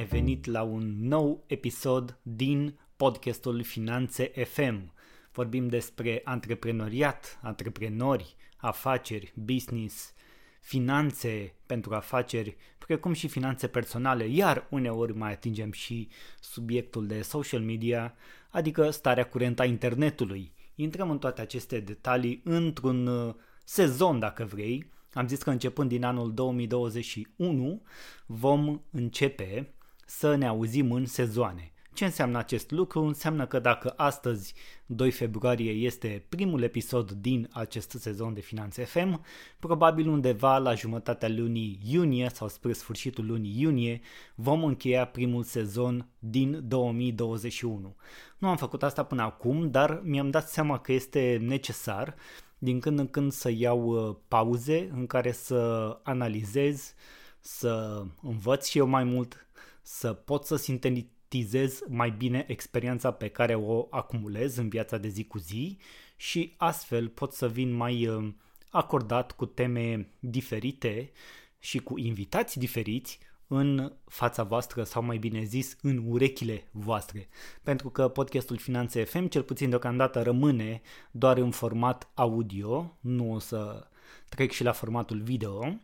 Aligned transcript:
bine 0.00 0.12
ai 0.12 0.20
venit 0.20 0.44
la 0.44 0.62
un 0.62 1.08
nou 1.08 1.44
episod 1.46 2.18
din 2.22 2.78
podcastul 2.96 3.62
Finanțe 3.62 4.24
FM. 4.24 4.92
Vorbim 5.32 5.68
despre 5.68 6.20
antreprenoriat, 6.24 7.38
antreprenori, 7.42 8.36
afaceri, 8.56 9.32
business, 9.36 10.12
finanțe 10.60 11.54
pentru 11.66 11.94
afaceri, 11.94 12.56
precum 12.78 13.12
și 13.12 13.28
finanțe 13.28 13.66
personale, 13.66 14.26
iar 14.26 14.66
uneori 14.70 15.16
mai 15.16 15.32
atingem 15.32 15.72
și 15.72 16.08
subiectul 16.40 17.06
de 17.06 17.22
social 17.22 17.60
media, 17.60 18.14
adică 18.50 18.90
starea 18.90 19.26
curentă 19.26 19.62
a 19.62 19.64
internetului. 19.64 20.52
Intrăm 20.74 21.10
în 21.10 21.18
toate 21.18 21.40
aceste 21.40 21.80
detalii 21.80 22.40
într-un 22.44 23.06
uh, 23.06 23.34
sezon, 23.64 24.18
dacă 24.18 24.44
vrei, 24.44 24.90
am 25.12 25.28
zis 25.28 25.42
că 25.42 25.50
începând 25.50 25.88
din 25.88 26.04
anul 26.04 26.34
2021 26.34 27.82
vom 28.26 28.80
începe 28.90 29.74
să 30.10 30.34
ne 30.34 30.46
auzim 30.46 30.92
în 30.92 31.06
sezoane. 31.06 31.72
Ce 31.92 32.04
înseamnă 32.04 32.38
acest 32.38 32.70
lucru? 32.70 33.00
Înseamnă 33.00 33.46
că 33.46 33.58
dacă 33.58 33.92
astăzi, 33.96 34.54
2 34.86 35.10
februarie, 35.10 35.70
este 35.70 36.24
primul 36.28 36.62
episod 36.62 37.10
din 37.10 37.48
acest 37.52 37.90
sezon 37.90 38.34
de 38.34 38.40
Finanțe 38.40 38.84
FM, 38.84 39.24
probabil 39.58 40.08
undeva 40.08 40.58
la 40.58 40.74
jumătatea 40.74 41.28
lunii 41.28 41.80
iunie 41.84 42.30
sau 42.32 42.48
spre 42.48 42.72
sfârșitul 42.72 43.26
lunii 43.26 43.60
iunie 43.60 44.00
vom 44.34 44.64
încheia 44.64 45.04
primul 45.04 45.42
sezon 45.42 46.08
din 46.18 46.68
2021. 46.68 47.96
Nu 48.38 48.48
am 48.48 48.56
făcut 48.56 48.82
asta 48.82 49.04
până 49.04 49.22
acum, 49.22 49.70
dar 49.70 50.00
mi-am 50.04 50.30
dat 50.30 50.48
seama 50.48 50.78
că 50.78 50.92
este 50.92 51.38
necesar 51.42 52.14
din 52.58 52.80
când 52.80 52.98
în 52.98 53.08
când 53.08 53.32
să 53.32 53.50
iau 53.50 54.08
uh, 54.08 54.16
pauze 54.28 54.90
în 54.92 55.06
care 55.06 55.32
să 55.32 55.98
analizez, 56.02 56.94
să 57.40 58.02
învăț 58.22 58.68
și 58.68 58.78
eu 58.78 58.86
mai 58.86 59.04
mult, 59.04 59.44
să 59.82 60.12
pot 60.12 60.44
să 60.44 60.56
sintetizez 60.56 61.80
mai 61.88 62.10
bine 62.10 62.44
experiența 62.48 63.10
pe 63.10 63.28
care 63.28 63.54
o 63.54 63.86
acumulez 63.90 64.56
în 64.56 64.68
viața 64.68 64.96
de 64.96 65.08
zi 65.08 65.24
cu 65.24 65.38
zi 65.38 65.78
și 66.16 66.54
astfel 66.56 67.08
pot 67.08 67.32
să 67.32 67.48
vin 67.48 67.72
mai 67.72 68.06
uh, 68.06 68.32
acordat 68.70 69.32
cu 69.32 69.46
teme 69.46 70.08
diferite 70.18 71.10
și 71.58 71.78
cu 71.78 71.98
invitați 71.98 72.58
diferiți 72.58 73.18
în 73.46 73.92
fața 74.06 74.42
voastră 74.42 74.82
sau 74.82 75.02
mai 75.02 75.18
bine 75.18 75.42
zis 75.42 75.76
în 75.82 76.04
urechile 76.06 76.68
voastre. 76.70 77.28
Pentru 77.62 77.90
că 77.90 78.08
podcastul 78.08 78.56
Finanțe 78.56 79.04
FM 79.04 79.26
cel 79.26 79.42
puțin 79.42 79.68
deocamdată 79.68 80.22
rămâne 80.22 80.82
doar 81.10 81.36
în 81.36 81.50
format 81.50 82.10
audio, 82.14 82.96
nu 83.00 83.32
o 83.32 83.38
să 83.38 83.86
trec 84.28 84.50
și 84.50 84.62
la 84.62 84.72
formatul 84.72 85.20
video, 85.20 85.76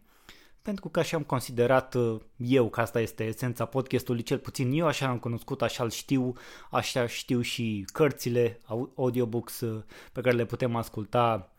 pentru 0.66 0.88
că 0.88 0.98
așa 0.98 1.16
am 1.16 1.22
considerat 1.22 1.94
uh, 1.94 2.20
eu 2.36 2.68
că 2.68 2.80
asta 2.80 3.00
este 3.00 3.24
esența 3.24 3.64
podcastului, 3.64 4.22
cel 4.22 4.38
puțin 4.38 4.72
eu 4.72 4.86
așa 4.86 5.08
am 5.08 5.18
cunoscut, 5.18 5.62
așa 5.62 5.82
îl 5.82 5.90
știu, 5.90 6.32
așa 6.70 7.06
știu 7.06 7.40
și 7.40 7.86
cărțile, 7.92 8.60
audiobooks 8.96 9.60
uh, 9.60 9.82
pe 10.12 10.20
care 10.20 10.36
le 10.36 10.44
putem 10.44 10.76
asculta 10.76 11.52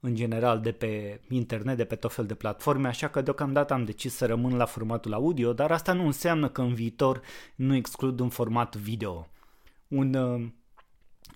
în 0.00 0.14
general 0.14 0.60
de 0.60 0.72
pe 0.72 1.20
internet, 1.28 1.76
de 1.76 1.84
pe 1.84 1.94
tot 1.94 2.12
fel 2.12 2.26
de 2.26 2.34
platforme, 2.34 2.88
așa 2.88 3.08
că 3.08 3.20
deocamdată 3.20 3.72
am 3.72 3.84
decis 3.84 4.14
să 4.14 4.26
rămân 4.26 4.56
la 4.56 4.64
formatul 4.64 5.12
audio, 5.12 5.52
dar 5.52 5.70
asta 5.70 5.92
nu 5.92 6.06
înseamnă 6.06 6.48
că 6.48 6.60
în 6.60 6.74
viitor 6.74 7.20
nu 7.54 7.74
exclud 7.74 8.20
un 8.20 8.28
format 8.28 8.76
video. 8.76 9.28
Un 9.88 10.14
uh, 10.14 10.46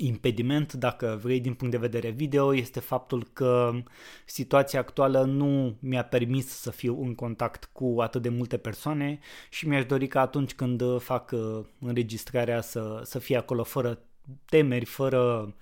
impediment, 0.01 0.73
dacă 0.73 1.19
vrei, 1.23 1.41
din 1.41 1.55
punct 1.55 1.73
de 1.73 1.81
vedere 1.81 2.11
video, 2.11 2.55
este 2.55 2.81
faptul 2.81 3.29
că 3.33 3.73
situația 4.25 4.81
actuală 4.81 5.25
nu 5.25 5.77
mi-a 5.81 6.05
permis 6.05 6.47
să 6.47 6.71
fiu 6.71 7.03
în 7.03 7.15
contact 7.15 7.69
cu 7.73 7.97
atât 8.01 8.23
de 8.23 8.29
multe 8.29 8.57
persoane 8.57 9.19
și 9.51 9.69
mi-aș 9.69 9.85
dori 9.85 10.07
ca 10.07 10.21
atunci 10.21 10.55
când 10.55 10.83
fac 11.01 11.31
uh, 11.33 11.65
înregistrarea 11.81 12.61
să, 12.61 13.01
să 13.05 13.19
fie 13.19 13.37
acolo 13.37 13.65
fără 13.65 13.99
temeri, 14.45 14.85
fără 14.85 15.21
uh, 15.47 15.53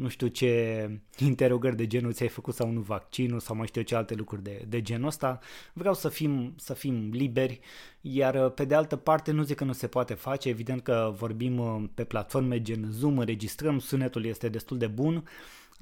nu 0.00 0.08
știu 0.08 0.26
ce 0.26 0.90
interogări 1.18 1.76
de 1.76 1.86
genul 1.86 2.12
ți-ai 2.12 2.28
făcut 2.28 2.54
sau 2.54 2.70
nu 2.70 2.80
vaccinul 2.80 3.40
sau 3.40 3.56
mai 3.56 3.66
știu 3.66 3.82
ce 3.82 3.94
alte 3.94 4.14
lucruri 4.14 4.42
de, 4.42 4.64
de 4.68 4.82
genul 4.82 5.06
ăsta. 5.06 5.38
Vreau 5.72 5.94
să 5.94 6.08
fim, 6.08 6.54
să 6.56 6.74
fim 6.74 7.10
liberi, 7.12 7.60
iar 8.00 8.48
pe 8.48 8.64
de 8.64 8.74
altă 8.74 8.96
parte 8.96 9.30
nu 9.30 9.42
zic 9.42 9.56
că 9.56 9.64
nu 9.64 9.72
se 9.72 9.86
poate 9.86 10.14
face, 10.14 10.48
evident 10.48 10.82
că 10.82 11.14
vorbim 11.16 11.58
uh, 11.58 11.84
pe 11.94 12.04
platforme 12.04 12.62
gen 12.62 12.88
Zoom, 12.90 13.18
înregistrăm, 13.18 13.78
sunetul 13.78 14.24
este 14.24 14.48
destul 14.48 14.78
de 14.78 14.86
bun, 14.86 15.24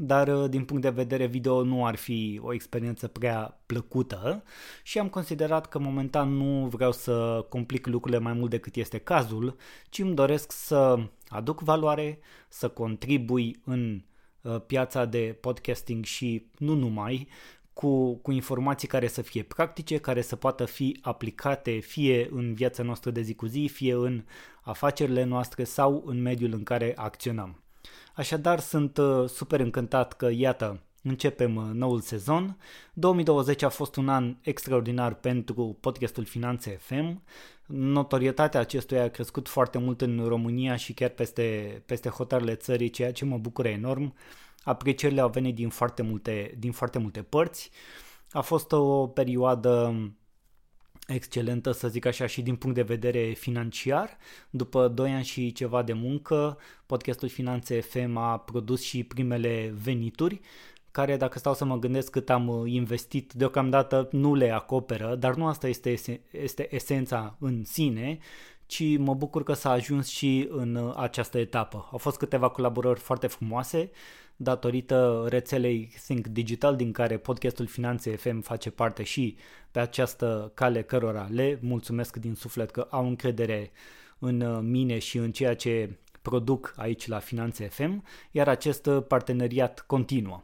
dar 0.00 0.28
uh, 0.28 0.50
din 0.50 0.64
punct 0.64 0.82
de 0.82 0.90
vedere 0.90 1.26
video 1.26 1.62
nu 1.62 1.86
ar 1.86 1.94
fi 1.94 2.40
o 2.42 2.52
experiență 2.52 3.08
prea 3.08 3.60
plăcută 3.66 4.42
și 4.82 4.98
am 4.98 5.08
considerat 5.08 5.66
că 5.68 5.78
momentan 5.78 6.28
nu 6.28 6.66
vreau 6.66 6.92
să 6.92 7.46
complic 7.48 7.86
lucrurile 7.86 8.20
mai 8.20 8.32
mult 8.32 8.50
decât 8.50 8.76
este 8.76 8.98
cazul, 8.98 9.56
ci 9.88 9.98
îmi 9.98 10.14
doresc 10.14 10.52
să 10.52 11.08
aduc 11.28 11.60
valoare, 11.60 12.18
să 12.48 12.68
contribui 12.68 13.60
în 13.64 14.02
uh, 14.42 14.60
piața 14.66 15.04
de 15.04 15.38
podcasting 15.40 16.04
și 16.04 16.46
nu 16.58 16.74
numai, 16.74 17.28
cu, 17.72 18.14
cu 18.14 18.32
informații 18.32 18.88
care 18.88 19.06
să 19.06 19.22
fie 19.22 19.42
practice, 19.42 19.98
care 19.98 20.20
să 20.20 20.36
poată 20.36 20.64
fi 20.64 20.98
aplicate 21.02 21.78
fie 21.78 22.28
în 22.30 22.54
viața 22.54 22.82
noastră 22.82 23.10
de 23.10 23.20
zi 23.20 23.34
cu 23.34 23.46
zi, 23.46 23.70
fie 23.72 23.92
în 23.92 24.24
afacerile 24.62 25.24
noastre 25.24 25.64
sau 25.64 26.02
în 26.06 26.22
mediul 26.22 26.52
în 26.52 26.62
care 26.62 26.92
acționăm. 26.96 27.62
Așadar, 28.18 28.60
sunt 28.60 28.96
uh, 28.96 29.28
super 29.28 29.60
încântat 29.60 30.12
că, 30.12 30.30
iată, 30.32 30.80
începem 31.02 31.56
uh, 31.56 31.64
noul 31.72 32.00
sezon. 32.00 32.56
2020 32.94 33.62
a 33.62 33.68
fost 33.68 33.96
un 33.96 34.08
an 34.08 34.36
extraordinar 34.40 35.14
pentru 35.14 35.76
podcastul 35.80 36.24
Finanțe 36.24 36.70
FM. 36.70 37.22
Notorietatea 37.66 38.60
acestuia 38.60 39.02
a 39.02 39.08
crescut 39.08 39.48
foarte 39.48 39.78
mult 39.78 40.00
în 40.00 40.24
România 40.26 40.76
și 40.76 40.92
chiar 40.92 41.08
peste, 41.08 41.82
peste 41.86 42.08
hotarele 42.08 42.54
țării, 42.54 42.90
ceea 42.90 43.12
ce 43.12 43.24
mă 43.24 43.38
bucură 43.38 43.68
enorm. 43.68 44.14
Aprecierile 44.62 45.20
au 45.20 45.28
venit 45.28 45.54
din 45.54 45.68
foarte 45.68 46.02
multe, 46.02 46.54
din 46.58 46.72
foarte 46.72 46.98
multe 46.98 47.22
părți. 47.22 47.70
A 48.30 48.40
fost 48.40 48.72
o 48.72 49.06
perioadă 49.06 49.94
excelentă, 51.14 51.72
să 51.72 51.88
zic 51.88 52.06
așa, 52.06 52.26
și 52.26 52.42
din 52.42 52.56
punct 52.56 52.76
de 52.76 52.82
vedere 52.82 53.32
financiar. 53.32 54.16
După 54.50 54.88
2 54.88 55.10
ani 55.10 55.24
și 55.24 55.52
ceva 55.52 55.82
de 55.82 55.92
muncă, 55.92 56.58
podcastul 56.86 57.28
Finanțe 57.28 57.80
FM 57.80 58.16
a 58.16 58.38
produs 58.38 58.82
și 58.82 59.04
primele 59.04 59.74
venituri, 59.82 60.40
care 60.90 61.16
dacă 61.16 61.38
stau 61.38 61.54
să 61.54 61.64
mă 61.64 61.78
gândesc 61.78 62.10
cât 62.10 62.30
am 62.30 62.66
investit, 62.66 63.32
deocamdată 63.32 64.08
nu 64.12 64.34
le 64.34 64.50
acoperă, 64.50 65.14
dar 65.14 65.34
nu 65.34 65.46
asta 65.46 65.68
este, 65.68 66.20
este 66.30 66.74
esența 66.74 67.36
în 67.38 67.64
sine, 67.64 68.18
ci 68.66 68.96
mă 68.98 69.14
bucur 69.14 69.42
că 69.42 69.52
s-a 69.52 69.70
ajuns 69.70 70.08
și 70.08 70.48
în 70.50 70.92
această 70.96 71.38
etapă. 71.38 71.88
Au 71.92 71.98
fost 71.98 72.16
câteva 72.16 72.48
colaborări 72.48 73.00
foarte 73.00 73.26
frumoase, 73.26 73.90
datorită 74.40 75.26
rețelei 75.28 75.92
Think 76.06 76.26
Digital, 76.26 76.76
din 76.76 76.92
care 76.92 77.18
podcastul 77.18 77.66
Finanțe 77.66 78.16
FM 78.16 78.40
face 78.40 78.70
parte 78.70 79.02
și 79.02 79.36
pe 79.70 79.78
această 79.78 80.50
cale 80.54 80.82
cărora 80.82 81.28
le 81.30 81.58
mulțumesc 81.62 82.16
din 82.16 82.34
suflet 82.34 82.70
că 82.70 82.86
au 82.90 83.06
încredere 83.06 83.70
în 84.18 84.68
mine 84.70 84.98
și 84.98 85.16
în 85.16 85.32
ceea 85.32 85.54
ce 85.54 85.98
produc 86.22 86.74
aici 86.76 87.06
la 87.06 87.18
Finanțe 87.18 87.68
FM, 87.68 88.04
iar 88.30 88.48
acest 88.48 88.88
parteneriat 89.08 89.84
continuă. 89.86 90.42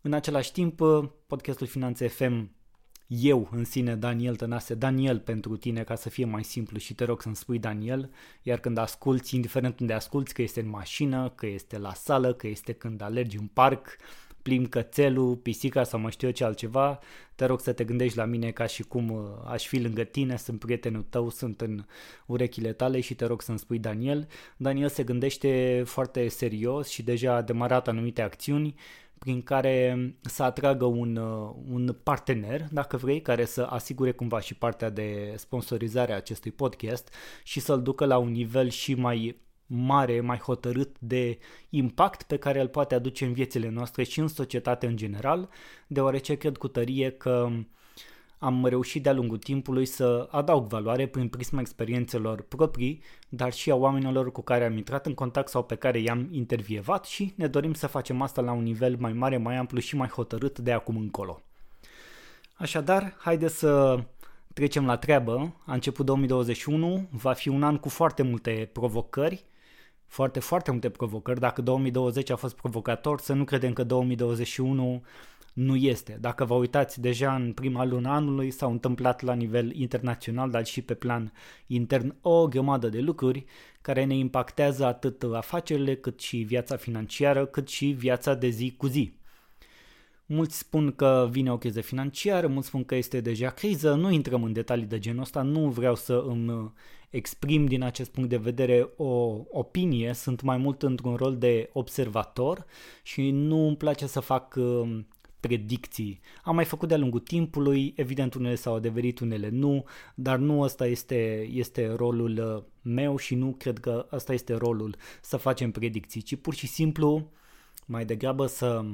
În 0.00 0.12
același 0.12 0.52
timp, 0.52 0.80
podcastul 1.26 1.66
Finanțe 1.66 2.06
FM 2.08 2.55
eu 3.06 3.48
în 3.50 3.64
sine, 3.64 3.96
Daniel 3.96 4.36
Tănase, 4.36 4.74
Daniel 4.74 5.18
pentru 5.18 5.56
tine 5.56 5.82
ca 5.82 5.94
să 5.94 6.08
fie 6.08 6.24
mai 6.24 6.44
simplu 6.44 6.78
și 6.78 6.94
te 6.94 7.04
rog 7.04 7.22
să-mi 7.22 7.36
spui 7.36 7.58
Daniel, 7.58 8.10
iar 8.42 8.58
când 8.58 8.78
asculti, 8.78 9.34
indiferent 9.34 9.80
unde 9.80 9.92
asculti, 9.92 10.32
că 10.32 10.42
este 10.42 10.60
în 10.60 10.68
mașină, 10.68 11.32
că 11.34 11.46
este 11.46 11.78
la 11.78 11.94
sală, 11.94 12.32
că 12.32 12.46
este 12.46 12.72
când 12.72 13.00
alergi 13.00 13.36
în 13.36 13.46
parc, 13.46 13.96
plim 14.46 14.66
cățelul, 14.66 15.36
pisica 15.36 15.84
sau 15.84 16.00
mă 16.00 16.10
știu 16.10 16.26
eu 16.26 16.32
ce 16.32 16.44
altceva, 16.44 16.98
te 17.34 17.44
rog 17.44 17.60
să 17.60 17.72
te 17.72 17.84
gândești 17.84 18.16
la 18.16 18.24
mine 18.24 18.50
ca 18.50 18.66
și 18.66 18.82
cum 18.82 19.10
uh, 19.10 19.22
aș 19.46 19.66
fi 19.66 19.80
lângă 19.80 20.04
tine, 20.04 20.36
sunt 20.36 20.58
prietenul 20.58 21.06
tău, 21.08 21.30
sunt 21.30 21.60
în 21.60 21.84
urechile 22.26 22.72
tale 22.72 23.00
și 23.00 23.14
te 23.14 23.24
rog 23.24 23.42
să-mi 23.42 23.58
spui 23.58 23.78
Daniel. 23.78 24.28
Daniel 24.56 24.88
se 24.88 25.02
gândește 25.02 25.82
foarte 25.86 26.28
serios 26.28 26.88
și 26.88 27.02
deja 27.02 27.34
a 27.34 27.42
demarat 27.42 27.88
anumite 27.88 28.22
acțiuni 28.22 28.74
prin 29.18 29.42
care 29.42 30.14
să 30.20 30.42
atragă 30.42 30.84
un, 30.84 31.16
uh, 31.16 31.54
un 31.70 31.96
partener, 32.02 32.66
dacă 32.70 32.96
vrei, 32.96 33.22
care 33.22 33.44
să 33.44 33.62
asigure 33.62 34.12
cumva 34.12 34.40
și 34.40 34.54
partea 34.54 34.90
de 34.90 35.34
sponsorizare 35.36 36.12
a 36.12 36.16
acestui 36.16 36.50
podcast 36.50 37.14
și 37.44 37.60
să-l 37.60 37.82
ducă 37.82 38.04
la 38.04 38.18
un 38.18 38.30
nivel 38.30 38.68
și 38.68 38.94
mai 38.94 39.40
mare, 39.66 40.20
mai 40.20 40.38
hotărât 40.38 40.96
de 40.98 41.38
impact 41.70 42.22
pe 42.22 42.36
care 42.36 42.60
îl 42.60 42.68
poate 42.68 42.94
aduce 42.94 43.24
în 43.24 43.32
viețile 43.32 43.68
noastre 43.68 44.02
și 44.02 44.20
în 44.20 44.28
societate 44.28 44.86
în 44.86 44.96
general, 44.96 45.48
deoarece 45.86 46.34
cred 46.34 46.56
cu 46.56 46.68
tărie 46.68 47.10
că 47.10 47.48
am 48.38 48.66
reușit 48.66 49.02
de-a 49.02 49.12
lungul 49.12 49.38
timpului 49.38 49.86
să 49.86 50.28
adaug 50.30 50.68
valoare 50.68 51.06
prin 51.06 51.28
prisma 51.28 51.60
experiențelor 51.60 52.42
proprii, 52.42 53.02
dar 53.28 53.52
și 53.52 53.70
a 53.70 53.74
oamenilor 53.74 54.32
cu 54.32 54.42
care 54.42 54.64
am 54.64 54.76
intrat 54.76 55.06
în 55.06 55.14
contact 55.14 55.48
sau 55.48 55.62
pe 55.62 55.74
care 55.74 55.98
i-am 55.98 56.28
intervievat 56.30 57.04
și 57.04 57.32
ne 57.36 57.46
dorim 57.46 57.74
să 57.74 57.86
facem 57.86 58.22
asta 58.22 58.40
la 58.40 58.52
un 58.52 58.62
nivel 58.62 58.96
mai 58.98 59.12
mare, 59.12 59.36
mai 59.36 59.56
amplu 59.56 59.78
și 59.78 59.96
mai 59.96 60.08
hotărât 60.08 60.58
de 60.58 60.72
acum 60.72 60.96
încolo. 60.96 61.42
Așadar, 62.54 63.14
haide 63.18 63.48
să 63.48 64.04
trecem 64.54 64.86
la 64.86 64.96
treabă. 64.96 65.54
A 65.66 65.72
început 65.72 66.04
2021, 66.04 67.08
va 67.10 67.32
fi 67.32 67.48
un 67.48 67.62
an 67.62 67.76
cu 67.76 67.88
foarte 67.88 68.22
multe 68.22 68.70
provocări, 68.72 69.44
foarte, 70.06 70.40
foarte 70.40 70.70
multe 70.70 70.90
provocări. 70.90 71.40
Dacă 71.40 71.62
2020 71.62 72.30
a 72.30 72.36
fost 72.36 72.54
provocator, 72.56 73.20
să 73.20 73.32
nu 73.32 73.44
credem 73.44 73.72
că 73.72 73.84
2021 73.84 75.02
nu 75.56 75.76
este. 75.76 76.18
Dacă 76.20 76.44
vă 76.44 76.54
uitați 76.54 77.00
deja 77.00 77.34
în 77.34 77.52
prima 77.52 77.84
lună 77.84 78.08
anului 78.08 78.50
s-au 78.50 78.70
întâmplat 78.70 79.20
la 79.22 79.34
nivel 79.34 79.74
internațional, 79.74 80.50
dar 80.50 80.64
și 80.64 80.82
pe 80.82 80.94
plan 80.94 81.32
intern 81.66 82.16
o 82.20 82.46
grămadă 82.46 82.88
de 82.88 83.00
lucruri 83.00 83.44
care 83.80 84.04
ne 84.04 84.16
impactează 84.16 84.84
atât 84.84 85.22
afacerile, 85.22 85.94
cât 85.94 86.20
și 86.20 86.36
viața 86.36 86.76
financiară, 86.76 87.46
cât 87.46 87.68
și 87.68 87.86
viața 87.86 88.34
de 88.34 88.48
zi 88.48 88.74
cu 88.76 88.86
zi. 88.86 89.12
Mulți 90.26 90.58
spun 90.58 90.92
că 90.92 91.28
vine 91.30 91.52
o 91.52 91.58
criză 91.58 91.80
financiară, 91.80 92.46
mulți 92.46 92.68
spun 92.68 92.84
că 92.84 92.94
este 92.94 93.20
deja 93.20 93.50
criză, 93.50 93.94
nu 93.94 94.10
intrăm 94.10 94.42
în 94.42 94.52
detalii 94.52 94.86
de 94.86 94.98
genul 94.98 95.22
ăsta, 95.22 95.42
nu 95.42 95.68
vreau 95.68 95.94
să 95.94 96.24
îmi 96.26 96.72
exprim 97.10 97.66
din 97.66 97.82
acest 97.82 98.10
punct 98.10 98.28
de 98.28 98.36
vedere 98.36 98.88
o 98.96 99.40
opinie, 99.50 100.12
sunt 100.12 100.42
mai 100.42 100.56
mult 100.56 100.82
într-un 100.82 101.14
rol 101.14 101.36
de 101.36 101.70
observator 101.72 102.66
și 103.02 103.30
nu 103.30 103.66
îmi 103.66 103.76
place 103.76 104.06
să 104.06 104.20
fac 104.20 104.54
uh, 104.58 104.98
predicții. 105.46 106.20
Am 106.42 106.54
mai 106.54 106.64
făcut 106.64 106.88
de-a 106.88 106.96
lungul 106.96 107.20
timpului, 107.20 107.92
evident 107.96 108.34
unele 108.34 108.54
s-au 108.54 108.74
adeverit, 108.74 109.18
unele 109.18 109.48
nu, 109.48 109.84
dar 110.14 110.38
nu 110.38 110.60
ăsta 110.60 110.86
este, 110.86 111.48
este 111.52 111.92
rolul 111.96 112.56
uh, 112.56 112.62
meu 112.82 113.16
și 113.16 113.34
nu 113.34 113.54
cred 113.58 113.78
că 113.78 114.06
ăsta 114.12 114.32
este 114.32 114.54
rolul 114.54 114.96
să 115.20 115.36
facem 115.36 115.70
predicții, 115.70 116.22
ci 116.22 116.36
pur 116.36 116.54
și 116.54 116.66
simplu 116.66 117.30
mai 117.86 118.04
degrabă 118.04 118.46
să 118.46 118.84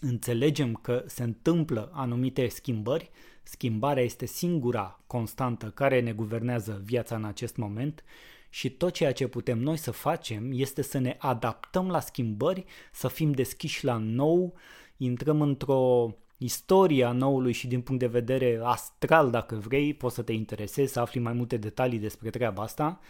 înțelegem 0.00 0.74
că 0.74 1.04
se 1.06 1.22
întâmplă 1.22 1.90
anumite 1.92 2.48
schimbări, 2.48 3.10
schimbarea 3.42 4.02
este 4.02 4.26
singura 4.26 5.00
constantă 5.06 5.66
care 5.66 6.00
ne 6.00 6.12
guvernează 6.12 6.80
viața 6.84 7.16
în 7.16 7.24
acest 7.24 7.56
moment 7.56 8.04
și 8.50 8.70
tot 8.70 8.92
ceea 8.92 9.12
ce 9.12 9.26
putem 9.26 9.58
noi 9.58 9.76
să 9.76 9.90
facem 9.90 10.50
este 10.52 10.82
să 10.82 10.98
ne 10.98 11.16
adaptăm 11.18 11.88
la 11.88 12.00
schimbări, 12.00 12.64
să 12.92 13.08
fim 13.08 13.32
deschiși 13.32 13.84
la 13.84 13.96
nou, 13.96 14.54
intrăm 14.96 15.40
într-o 15.40 16.14
istorie 16.38 17.04
a 17.04 17.12
noului 17.12 17.52
și 17.52 17.66
din 17.66 17.80
punct 17.80 18.00
de 18.00 18.06
vedere 18.06 18.60
astral, 18.62 19.30
dacă 19.30 19.54
vrei, 19.54 19.94
poți 19.94 20.14
să 20.14 20.22
te 20.22 20.32
interesezi, 20.32 20.92
să 20.92 21.00
afli 21.00 21.20
mai 21.20 21.32
multe 21.32 21.56
detalii 21.56 21.98
despre 21.98 22.30
treaba 22.30 22.62
asta. 22.62 23.00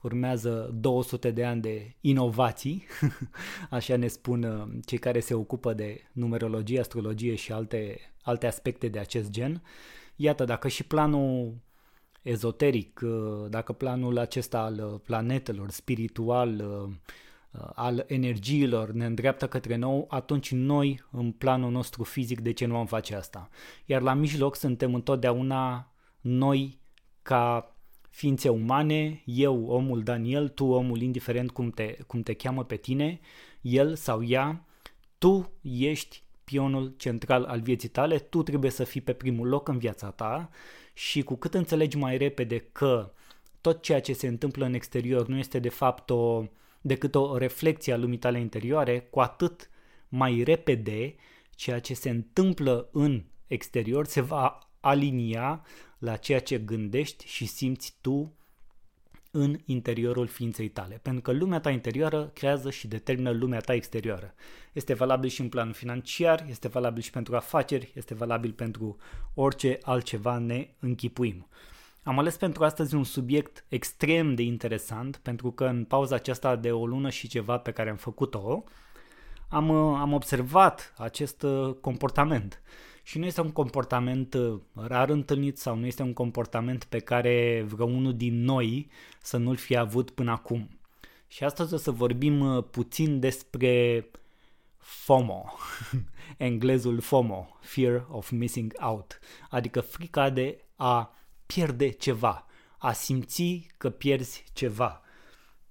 Urmează 0.00 0.70
200 0.74 1.30
de 1.30 1.44
ani 1.44 1.60
de 1.60 1.94
inovații, 2.00 2.84
așa 3.70 3.96
ne 3.96 4.06
spun 4.06 4.42
uh, 4.42 4.68
cei 4.84 4.98
care 4.98 5.20
se 5.20 5.34
ocupă 5.34 5.72
de 5.72 6.00
numerologie, 6.12 6.80
astrologie 6.80 7.34
și 7.34 7.52
alte, 7.52 7.98
alte 8.22 8.46
aspecte 8.46 8.88
de 8.88 8.98
acest 8.98 9.30
gen. 9.30 9.62
Iată, 10.16 10.44
dacă 10.44 10.68
și 10.68 10.84
planul 10.84 11.54
ezoteric, 12.22 13.00
uh, 13.04 13.48
dacă 13.48 13.72
planul 13.72 14.18
acesta 14.18 14.60
al 14.60 14.90
uh, 14.92 15.00
planetelor, 15.04 15.70
spiritual, 15.70 16.60
Uh, 16.60 16.90
al 17.74 18.04
energiilor 18.06 18.90
ne 18.90 19.06
îndreaptă 19.06 19.48
către 19.48 19.76
nou, 19.76 20.06
atunci 20.08 20.52
noi, 20.52 21.04
în 21.10 21.32
planul 21.32 21.70
nostru 21.70 22.04
fizic, 22.04 22.40
de 22.40 22.52
ce 22.52 22.66
nu 22.66 22.76
am 22.76 22.86
face 22.86 23.14
asta? 23.14 23.48
Iar 23.84 24.02
la 24.02 24.14
mijloc 24.14 24.56
suntem 24.56 24.94
întotdeauna 24.94 25.92
noi 26.20 26.80
ca 27.22 27.74
ființe 28.10 28.48
umane, 28.48 29.22
eu, 29.24 29.66
omul 29.66 30.02
Daniel, 30.02 30.48
tu, 30.48 30.64
omul, 30.64 31.00
indiferent 31.00 31.50
cum 31.50 31.70
te, 31.70 31.96
cum 32.06 32.22
te 32.22 32.34
cheamă 32.34 32.64
pe 32.64 32.76
tine, 32.76 33.20
el 33.60 33.94
sau 33.94 34.24
ea, 34.24 34.66
tu 35.18 35.52
ești 35.62 36.22
pionul 36.44 36.94
central 36.96 37.44
al 37.44 37.60
vieții 37.60 37.88
tale, 37.88 38.18
tu 38.18 38.42
trebuie 38.42 38.70
să 38.70 38.84
fii 38.84 39.00
pe 39.00 39.12
primul 39.12 39.48
loc 39.48 39.68
în 39.68 39.78
viața 39.78 40.10
ta 40.10 40.50
și 40.92 41.22
cu 41.22 41.34
cât 41.36 41.54
înțelegi 41.54 41.96
mai 41.96 42.16
repede 42.16 42.58
că 42.58 43.12
tot 43.60 43.82
ceea 43.82 44.00
ce 44.00 44.12
se 44.12 44.26
întâmplă 44.26 44.64
în 44.64 44.74
exterior 44.74 45.26
nu 45.26 45.36
este 45.36 45.58
de 45.58 45.68
fapt 45.68 46.10
o 46.10 46.44
decât 46.80 47.14
o 47.14 47.36
reflexie 47.36 47.92
a 47.92 47.96
lumii 47.96 48.18
tale 48.18 48.40
interioare, 48.40 49.00
cu 49.00 49.20
atât 49.20 49.70
mai 50.08 50.42
repede 50.42 51.14
ceea 51.50 51.80
ce 51.80 51.94
se 51.94 52.10
întâmplă 52.10 52.88
în 52.92 53.24
exterior 53.46 54.06
se 54.06 54.20
va 54.20 54.58
alinia 54.80 55.64
la 55.98 56.16
ceea 56.16 56.40
ce 56.40 56.58
gândești 56.58 57.26
și 57.26 57.46
simți 57.46 57.96
tu 58.00 58.34
în 59.30 59.58
interiorul 59.64 60.26
ființei 60.26 60.68
tale. 60.68 60.98
Pentru 61.02 61.22
că 61.22 61.32
lumea 61.32 61.60
ta 61.60 61.70
interioară 61.70 62.30
creează 62.34 62.70
și 62.70 62.88
determină 62.88 63.30
lumea 63.30 63.60
ta 63.60 63.74
exterioară. 63.74 64.34
Este 64.72 64.94
valabil 64.94 65.30
și 65.30 65.40
în 65.40 65.48
plan 65.48 65.72
financiar, 65.72 66.46
este 66.48 66.68
valabil 66.68 67.02
și 67.02 67.10
pentru 67.10 67.36
afaceri, 67.36 67.92
este 67.94 68.14
valabil 68.14 68.52
pentru 68.52 68.96
orice 69.34 69.78
altceva 69.82 70.38
ne 70.38 70.68
închipuim. 70.78 71.48
Am 72.02 72.18
ales 72.18 72.36
pentru 72.36 72.64
astăzi 72.64 72.94
un 72.94 73.04
subiect 73.04 73.64
extrem 73.68 74.34
de 74.34 74.42
interesant, 74.42 75.16
pentru 75.16 75.50
că 75.50 75.64
în 75.64 75.84
pauza 75.84 76.14
aceasta 76.14 76.56
de 76.56 76.72
o 76.72 76.86
lună 76.86 77.10
și 77.10 77.28
ceva 77.28 77.58
pe 77.58 77.70
care 77.70 77.90
am 77.90 77.96
făcut-o, 77.96 78.64
am, 79.48 79.68
uh, 79.68 79.98
am 80.00 80.12
observat 80.12 80.94
acest 80.96 81.42
uh, 81.42 81.74
comportament. 81.80 82.62
Și 83.02 83.18
nu 83.18 83.24
este 83.24 83.40
un 83.40 83.50
comportament 83.50 84.34
uh, 84.34 84.60
rar 84.74 85.08
întâlnit 85.08 85.58
sau 85.58 85.76
nu 85.76 85.86
este 85.86 86.02
un 86.02 86.12
comportament 86.12 86.84
pe 86.84 86.98
care 86.98 87.64
vreunul 87.68 88.16
din 88.16 88.42
noi 88.42 88.90
să 89.20 89.36
nu-l 89.36 89.56
fi 89.56 89.76
avut 89.76 90.10
până 90.10 90.30
acum. 90.30 90.68
Și 91.28 91.44
astăzi 91.44 91.74
o 91.74 91.76
să 91.76 91.90
vorbim 91.90 92.66
puțin 92.70 93.20
despre 93.20 94.04
FOMO, 94.76 95.44
englezul 96.36 97.00
FOMO, 97.00 97.48
Fear 97.60 98.06
of 98.10 98.30
Missing 98.30 98.72
Out, 98.80 99.18
adică 99.50 99.80
frica 99.80 100.30
de 100.30 100.64
a 100.76 101.14
pierde 101.54 101.88
ceva, 101.88 102.46
a 102.78 102.92
simți 102.92 103.66
că 103.76 103.90
pierzi 103.90 104.44
ceva. 104.52 105.00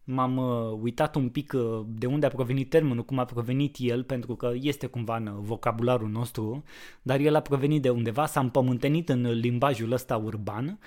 M-am 0.03 0.37
uh, 0.37 0.77
uitat 0.81 1.15
un 1.15 1.29
pic 1.29 1.53
uh, 1.55 1.85
de 1.87 2.05
unde 2.05 2.25
a 2.25 2.29
provenit 2.29 2.69
termenul, 2.69 3.05
cum 3.05 3.19
a 3.19 3.25
provenit 3.25 3.75
el, 3.79 4.03
pentru 4.03 4.35
că 4.35 4.51
este 4.55 4.87
cumva 4.87 5.15
în 5.15 5.41
vocabularul 5.41 6.09
nostru, 6.09 6.63
dar 7.01 7.19
el 7.19 7.35
a 7.35 7.41
provenit 7.41 7.81
de 7.81 7.89
undeva, 7.89 8.25
s-a 8.25 8.39
împământenit 8.39 9.09
în 9.09 9.31
limbajul 9.31 9.91
ăsta 9.91 10.17
urban 10.17 10.79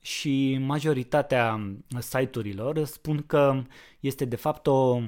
și 0.00 0.58
majoritatea 0.60 1.76
site-urilor 1.98 2.84
spun 2.84 3.24
că 3.26 3.62
este 4.00 4.24
de 4.24 4.36
fapt 4.36 4.66
o 4.66 5.00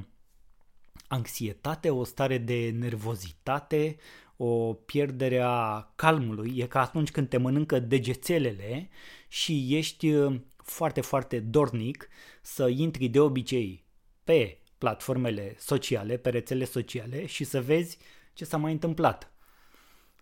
anxietate, 1.08 1.90
o 1.90 2.04
stare 2.04 2.38
de 2.38 2.74
nervozitate, 2.78 3.96
o 4.36 4.72
pierdere 4.72 5.40
a 5.44 5.90
calmului. 5.96 6.54
E 6.56 6.66
ca 6.66 6.80
atunci 6.80 7.10
când 7.10 7.28
te 7.28 7.36
mănâncă 7.36 7.78
degețelele 7.78 8.88
și 9.32 9.76
ești 9.76 10.12
uh, 10.12 10.40
foarte, 10.56 11.00
foarte 11.00 11.40
dornic 11.40 12.08
să 12.42 12.68
intri 12.68 13.08
de 13.08 13.20
obicei 13.20 13.84
pe 14.24 14.58
platformele 14.78 15.54
sociale, 15.58 16.16
pe 16.16 16.30
rețele 16.30 16.64
sociale 16.64 17.26
și 17.26 17.44
să 17.44 17.62
vezi 17.62 17.98
ce 18.32 18.44
s-a 18.44 18.56
mai 18.56 18.72
întâmplat. 18.72 19.32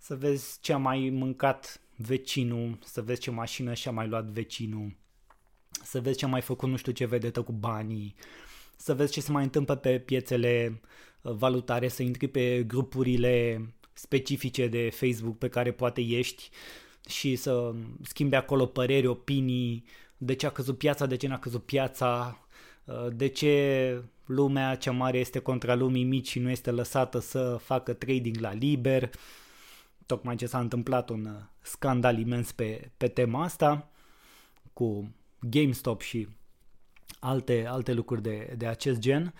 Să 0.00 0.16
vezi 0.16 0.58
ce 0.60 0.72
a 0.72 0.76
mai 0.76 1.08
mâncat 1.12 1.80
vecinul, 1.96 2.78
să 2.84 3.02
vezi 3.02 3.20
ce 3.20 3.30
mașină 3.30 3.74
și-a 3.74 3.90
mai 3.90 4.08
luat 4.08 4.24
vecinul, 4.24 4.96
să 5.82 6.00
vezi 6.00 6.18
ce 6.18 6.24
a 6.24 6.28
mai 6.28 6.40
făcut 6.40 6.68
nu 6.68 6.76
știu 6.76 6.92
ce 6.92 7.06
vedetă 7.06 7.42
cu 7.42 7.52
banii, 7.52 8.14
să 8.76 8.94
vezi 8.94 9.12
ce 9.12 9.20
se 9.20 9.32
mai 9.32 9.42
întâmplă 9.42 9.74
pe 9.74 9.98
piețele 9.98 10.80
uh, 11.22 11.32
valutare, 11.32 11.88
să 11.88 12.02
intri 12.02 12.28
pe 12.28 12.62
grupurile 12.62 13.66
specifice 13.92 14.66
de 14.66 14.90
Facebook 14.90 15.38
pe 15.38 15.48
care 15.48 15.72
poate 15.72 16.00
ești 16.00 16.50
și 17.08 17.36
să 17.36 17.74
schimbi 18.02 18.34
acolo 18.34 18.66
păreri, 18.66 19.06
opinii, 19.06 19.84
de 20.16 20.34
ce 20.34 20.46
a 20.46 20.50
căzut 20.50 20.78
piața, 20.78 21.06
de 21.06 21.16
ce 21.16 21.28
n-a 21.28 21.38
căzut 21.38 21.64
piața, 21.64 22.38
uh, 22.84 23.06
de 23.12 23.26
ce 23.26 24.02
lumea 24.26 24.74
cea 24.76 24.92
mare 24.92 25.18
este 25.18 25.38
contra 25.38 25.74
lumii 25.74 26.04
mici 26.04 26.28
și 26.28 26.38
nu 26.38 26.50
este 26.50 26.70
lăsată 26.70 27.18
să 27.18 27.56
facă 27.60 27.92
trading 27.92 28.38
la 28.38 28.52
liber. 28.52 29.10
Tocmai 30.06 30.36
ce 30.36 30.46
s-a 30.46 30.58
întâmplat 30.58 31.08
un 31.08 31.24
uh, 31.24 31.42
scandal 31.60 32.18
imens 32.18 32.52
pe, 32.52 32.90
pe 32.96 33.08
tema 33.08 33.42
asta 33.42 33.90
cu 34.72 35.14
GameStop 35.40 36.00
și 36.00 36.28
alte, 37.20 37.66
alte 37.66 37.92
lucruri 37.92 38.22
de, 38.22 38.54
de 38.56 38.66
acest 38.66 38.98
gen. 38.98 39.34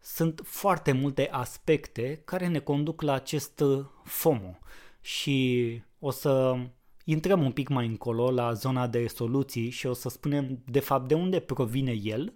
Sunt 0.00 0.40
foarte 0.44 0.92
multe 0.92 1.28
aspecte 1.30 2.22
care 2.24 2.46
ne 2.46 2.58
conduc 2.58 3.02
la 3.02 3.12
acest 3.12 3.60
uh, 3.60 3.84
FOMO 4.04 4.58
și 5.00 5.82
o 5.98 6.10
să 6.10 6.56
intrăm 7.04 7.42
un 7.42 7.52
pic 7.52 7.68
mai 7.68 7.86
încolo 7.86 8.30
la 8.30 8.52
zona 8.52 8.86
de 8.86 9.06
soluții 9.06 9.70
și 9.70 9.86
o 9.86 9.92
să 9.92 10.08
spunem 10.08 10.62
de 10.66 10.80
fapt 10.80 11.08
de 11.08 11.14
unde 11.14 11.40
provine 11.40 11.92
el. 11.92 12.34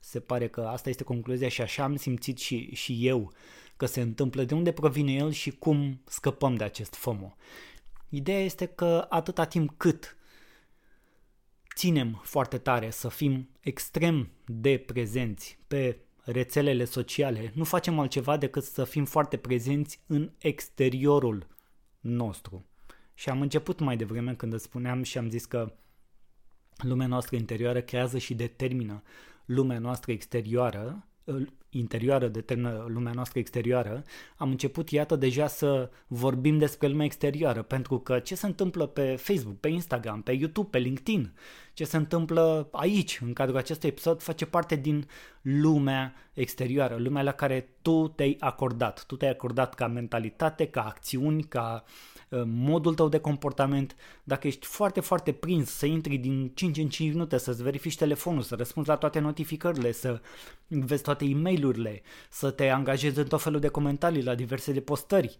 Se 0.00 0.20
pare 0.20 0.48
că 0.48 0.60
asta 0.60 0.88
este 0.88 1.04
concluzia 1.04 1.48
și 1.48 1.60
așa 1.60 1.82
am 1.82 1.96
simțit 1.96 2.38
și, 2.38 2.74
și 2.74 3.06
eu 3.06 3.32
că 3.76 3.86
se 3.86 4.00
întâmplă, 4.00 4.44
de 4.44 4.54
unde 4.54 4.72
provine 4.72 5.12
el 5.12 5.30
și 5.30 5.50
cum 5.50 6.00
scăpăm 6.06 6.54
de 6.54 6.64
acest 6.64 6.94
FOMO. 6.94 7.36
Ideea 8.08 8.40
este 8.40 8.66
că 8.66 9.06
atâta 9.08 9.44
timp 9.44 9.74
cât 9.76 10.16
ținem 11.74 12.20
foarte 12.24 12.58
tare 12.58 12.90
să 12.90 13.08
fim 13.08 13.48
extrem 13.60 14.30
de 14.46 14.78
prezenți 14.86 15.58
pe 15.66 15.98
rețelele 16.24 16.84
sociale, 16.84 17.52
nu 17.54 17.64
facem 17.64 17.98
altceva 17.98 18.36
decât 18.36 18.64
să 18.64 18.84
fim 18.84 19.04
foarte 19.04 19.36
prezenți 19.36 20.00
în 20.06 20.30
exteriorul 20.38 21.46
nostru 22.00 22.66
și 23.14 23.28
am 23.28 23.40
început 23.40 23.80
mai 23.80 23.96
devreme 23.96 24.34
când 24.34 24.52
îți 24.52 24.64
spuneam 24.64 25.02
și 25.02 25.18
am 25.18 25.28
zis 25.28 25.44
că 25.44 25.72
lumea 26.76 27.06
noastră 27.06 27.36
interioară 27.36 27.80
creează 27.80 28.18
și 28.18 28.34
determină 28.34 29.02
lumea 29.44 29.78
noastră 29.78 30.12
exterioară 30.12 31.06
interioară 31.68 32.28
determină 32.28 32.86
lumea 32.88 33.12
noastră 33.12 33.38
exterioară, 33.38 34.04
am 34.36 34.50
început, 34.50 34.90
iată, 34.90 35.16
deja 35.16 35.46
să 35.46 35.90
vorbim 36.06 36.58
despre 36.58 36.88
lumea 36.88 37.04
exterioară, 37.04 37.62
pentru 37.62 37.98
că 37.98 38.18
ce 38.18 38.34
se 38.34 38.46
întâmplă 38.46 38.86
pe 38.86 39.16
Facebook, 39.16 39.56
pe 39.60 39.68
Instagram, 39.68 40.22
pe 40.22 40.32
YouTube, 40.32 40.68
pe 40.70 40.78
LinkedIn, 40.78 41.32
ce 41.74 41.84
se 41.84 41.96
întâmplă 41.96 42.68
aici, 42.72 43.20
în 43.22 43.32
cadrul 43.32 43.56
acestui 43.56 43.88
episod, 43.88 44.22
face 44.22 44.46
parte 44.46 44.76
din 44.76 45.06
lumea 45.42 46.14
exterioară, 46.32 46.96
lumea 46.98 47.22
la 47.22 47.32
care 47.32 47.68
tu 47.82 48.08
te-ai 48.08 48.36
acordat. 48.40 49.04
Tu 49.06 49.16
te-ai 49.16 49.30
acordat 49.30 49.74
ca 49.74 49.86
mentalitate, 49.86 50.66
ca 50.66 50.84
acțiuni, 50.84 51.42
ca 51.42 51.84
uh, 52.28 52.42
modul 52.44 52.94
tău 52.94 53.08
de 53.08 53.18
comportament. 53.18 53.96
Dacă 54.24 54.46
ești 54.46 54.66
foarte, 54.66 55.00
foarte 55.00 55.32
prins 55.32 55.70
să 55.70 55.86
intri 55.86 56.16
din 56.16 56.50
5 56.54 56.76
în 56.76 56.88
5 56.88 57.12
minute, 57.12 57.38
să-ți 57.38 57.62
verifici 57.62 57.96
telefonul, 57.96 58.42
să 58.42 58.54
răspunzi 58.54 58.88
la 58.88 58.96
toate 58.96 59.18
notificările, 59.18 59.92
să 59.92 60.20
vezi 60.66 61.02
toate 61.02 61.24
e 61.24 61.34
mail 61.34 62.00
să 62.30 62.50
te 62.50 62.68
angajezi 62.68 63.18
în 63.18 63.26
tot 63.26 63.42
felul 63.42 63.60
de 63.60 63.68
comentarii 63.68 64.22
la 64.22 64.34
diverse 64.34 64.72
de 64.72 64.80
postări, 64.80 65.38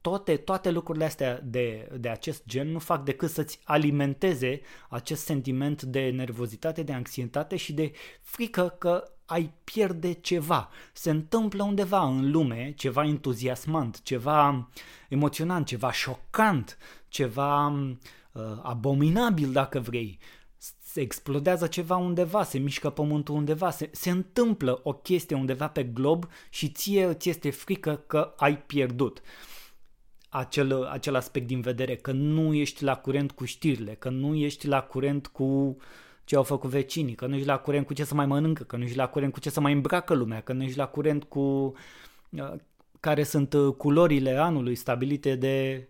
toate, 0.00 0.36
toate 0.36 0.70
lucrurile 0.70 1.04
astea 1.04 1.40
de, 1.44 1.88
de 1.98 2.08
acest 2.08 2.42
gen 2.46 2.70
nu 2.70 2.78
fac 2.78 3.04
decât 3.04 3.30
să-ți 3.30 3.60
alimenteze 3.64 4.60
acest 4.88 5.24
sentiment 5.24 5.82
de 5.82 6.10
nervozitate, 6.10 6.82
de 6.82 6.92
anxietate 6.92 7.56
și 7.56 7.72
de 7.72 7.92
frică 8.20 8.74
că 8.78 9.12
ai 9.28 9.52
pierde 9.64 10.12
ceva. 10.12 10.68
Se 10.92 11.10
întâmplă 11.10 11.62
undeva 11.62 12.06
în 12.06 12.30
lume 12.30 12.72
ceva 12.76 13.04
entuziasmant, 13.04 14.02
ceva 14.02 14.68
emoționant, 15.08 15.66
ceva 15.66 15.92
șocant, 15.92 16.78
ceva 17.08 17.66
uh, 17.66 18.42
abominabil 18.62 19.52
dacă 19.52 19.80
vrei. 19.80 20.18
Se 20.82 21.00
explodează 21.00 21.66
ceva 21.66 21.96
undeva, 21.96 22.44
se 22.44 22.58
mișcă 22.58 22.90
pământul 22.90 23.34
undeva, 23.34 23.70
se, 23.70 23.90
se 23.92 24.10
întâmplă 24.10 24.80
o 24.82 24.92
chestie 24.92 25.36
undeva 25.36 25.68
pe 25.68 25.84
glob 25.84 26.26
și 26.50 26.68
ție 26.68 27.14
ți 27.14 27.28
este 27.28 27.50
frică 27.50 28.04
că 28.06 28.34
ai 28.36 28.58
pierdut. 28.58 29.22
Uh, 30.38 30.44
acel, 30.44 30.84
acel 30.84 31.14
aspect 31.14 31.46
din 31.46 31.60
vedere, 31.60 31.96
că 31.96 32.12
nu 32.12 32.54
ești 32.54 32.84
la 32.84 32.96
curent 32.96 33.30
cu 33.30 33.44
știrile, 33.44 33.94
că 33.94 34.08
nu 34.08 34.34
ești 34.34 34.66
la 34.66 34.82
curent 34.82 35.26
cu 35.26 35.76
ce 36.24 36.36
au 36.36 36.42
făcut 36.42 36.70
vecinii, 36.70 37.14
că 37.14 37.26
nu 37.26 37.34
ești 37.34 37.46
la 37.46 37.58
curent 37.58 37.86
cu 37.86 37.92
ce 37.92 38.04
să 38.04 38.14
mai 38.14 38.26
mănâncă, 38.26 38.62
că 38.62 38.76
nu 38.76 38.82
ești 38.82 38.96
la 38.96 39.08
curent 39.08 39.32
cu 39.32 39.40
ce 39.40 39.50
să 39.50 39.60
mai 39.60 39.72
îmbracă 39.72 40.14
lumea, 40.14 40.40
că 40.40 40.52
nu 40.52 40.62
ești 40.62 40.76
la 40.76 40.86
curent 40.86 41.24
cu 41.24 41.38
uh, 42.30 42.52
care 43.00 43.22
sunt 43.22 43.52
uh, 43.52 43.74
culorile 43.74 44.36
anului 44.36 44.74
stabilite 44.74 45.34
de 45.34 45.88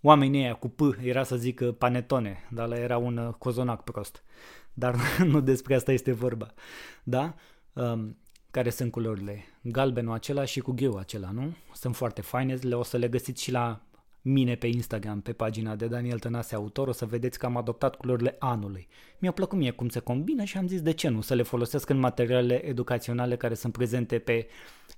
oamenii 0.00 0.40
ăia 0.40 0.54
cu 0.54 0.68
P, 0.68 0.80
era 1.02 1.22
să 1.22 1.36
zic 1.36 1.60
uh, 1.60 1.74
panetone, 1.78 2.48
dar 2.50 2.72
era 2.72 2.96
un 2.96 3.34
cozonac 3.38 3.84
prost. 3.84 4.24
Dar 4.72 4.96
nu 5.30 5.40
despre 5.40 5.74
asta 5.74 5.92
este 5.92 6.12
vorba. 6.12 6.54
Da? 7.02 7.34
Um, 7.72 8.16
care 8.50 8.70
sunt 8.70 8.90
culorile. 8.90 9.44
Galbenul 9.62 10.14
acela 10.14 10.44
și 10.44 10.60
cu 10.60 10.72
ghiul 10.72 10.98
acela, 10.98 11.30
nu? 11.30 11.54
Sunt 11.74 11.96
foarte 11.96 12.20
faine, 12.20 12.54
le 12.54 12.74
o 12.74 12.82
să 12.82 12.96
le 12.96 13.08
găsiți 13.08 13.42
și 13.42 13.50
la 13.50 13.80
mine 14.22 14.54
pe 14.54 14.66
Instagram, 14.66 15.20
pe 15.20 15.32
pagina 15.32 15.76
de 15.76 15.86
Daniel 15.86 16.18
Tănase 16.18 16.54
Autor, 16.54 16.88
o 16.88 16.92
să 16.92 17.06
vedeți 17.06 17.38
că 17.38 17.46
am 17.46 17.56
adoptat 17.56 17.96
culorile 17.96 18.36
anului. 18.38 18.88
Mi-a 19.18 19.32
plăcut 19.32 19.58
mie 19.58 19.70
cum 19.70 19.88
se 19.88 19.98
combină 19.98 20.44
și 20.44 20.56
am 20.56 20.66
zis 20.66 20.82
de 20.82 20.90
ce 20.90 21.08
nu, 21.08 21.20
să 21.20 21.34
le 21.34 21.42
folosesc 21.42 21.88
în 21.88 21.98
materialele 21.98 22.64
educaționale 22.64 23.36
care 23.36 23.54
sunt 23.54 23.72
prezente 23.72 24.18
pe 24.18 24.48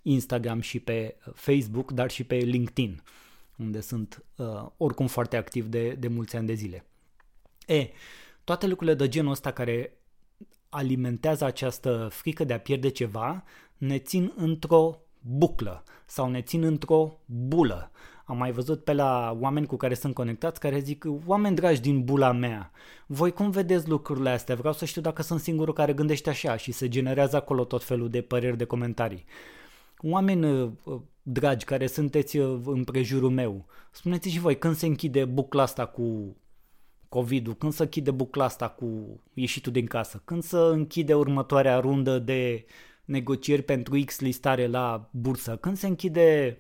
Instagram 0.03 0.61
și 0.61 0.81
pe 0.81 1.17
Facebook, 1.35 1.93
dar 1.93 2.11
și 2.11 2.25
pe 2.25 2.35
LinkedIn, 2.35 3.03
unde 3.57 3.81
sunt 3.81 4.25
uh, 4.37 4.67
oricum 4.77 5.07
foarte 5.07 5.37
activ 5.37 5.67
de, 5.67 5.91
de 5.91 6.09
mulți 6.09 6.37
ani 6.37 6.47
de 6.47 6.55
zile. 6.55 6.87
E, 7.67 7.89
toate 8.45 8.67
lucrurile 8.67 8.97
de 8.97 9.09
genul 9.09 9.31
ăsta 9.31 9.51
care 9.51 9.97
alimentează 10.75 11.45
această 11.45 12.09
frică 12.11 12.45
de 12.45 12.53
a 12.53 12.61
pierde 12.61 12.89
ceva, 12.89 13.45
ne 13.77 13.99
țin 13.99 14.33
într-o 14.37 14.99
buclă 15.21 15.85
sau 16.07 16.31
ne 16.31 16.43
țin 16.43 16.63
într-o 16.63 17.19
bulă. 17.27 17.91
Am 18.25 18.37
mai 18.37 18.53
văzut 18.53 18.85
pe 18.85 18.93
la 18.93 19.37
oameni 19.41 19.67
cu 19.67 19.77
care 19.77 19.95
sunt 19.95 20.15
conectați 20.15 20.61
care 20.61 20.79
zic, 20.79 21.05
oameni 21.27 21.57
dragi 21.57 21.81
din 21.81 22.05
bula 22.05 22.33
mea, 22.33 22.71
voi 23.07 23.33
cum 23.33 23.51
vedeți 23.51 23.89
lucrurile 23.89 24.31
astea? 24.31 24.55
Vreau 24.55 24.73
să 24.73 24.85
știu 24.85 25.01
dacă 25.01 25.23
sunt 25.23 25.41
singurul 25.41 25.75
care 25.75 25.93
gândește 25.93 26.31
așa 26.31 26.57
și 26.57 26.73
se 26.73 26.89
generează 26.89 27.37
acolo 27.37 27.65
tot 27.65 27.85
felul 27.85 28.11
de 28.11 28.21
păreri, 28.21 28.57
de 28.57 28.65
comentarii. 28.65 29.25
Oameni 29.99 30.63
uh, 30.63 30.71
dragi 31.23 31.65
care 31.65 31.87
sunteți 31.87 32.39
uh, 32.39 32.61
în 32.65 32.85
prejurul 32.85 33.31
meu, 33.31 33.67
spuneți 33.91 34.29
și 34.29 34.41
voi 34.41 34.59
când 34.59 34.77
se 34.77 34.87
închide 34.87 35.25
bucla 35.25 35.63
asta 35.63 35.87
cu 35.87 36.37
COVID-ul, 37.13 37.55
când 37.55 37.73
să 37.73 37.83
închide 37.83 38.11
bucla 38.11 38.45
asta 38.45 38.69
cu 38.69 39.21
ieșitul 39.35 39.73
din 39.73 39.87
casă, 39.87 40.23
când 40.25 40.43
să 40.43 40.71
închide 40.73 41.15
următoarea 41.15 41.79
rundă 41.79 42.19
de 42.19 42.65
negocieri 43.05 43.63
pentru 43.63 44.03
X 44.05 44.21
listare 44.21 44.67
la 44.67 45.09
bursă, 45.11 45.57
când 45.57 45.77
se 45.77 45.87
închide 45.87 46.59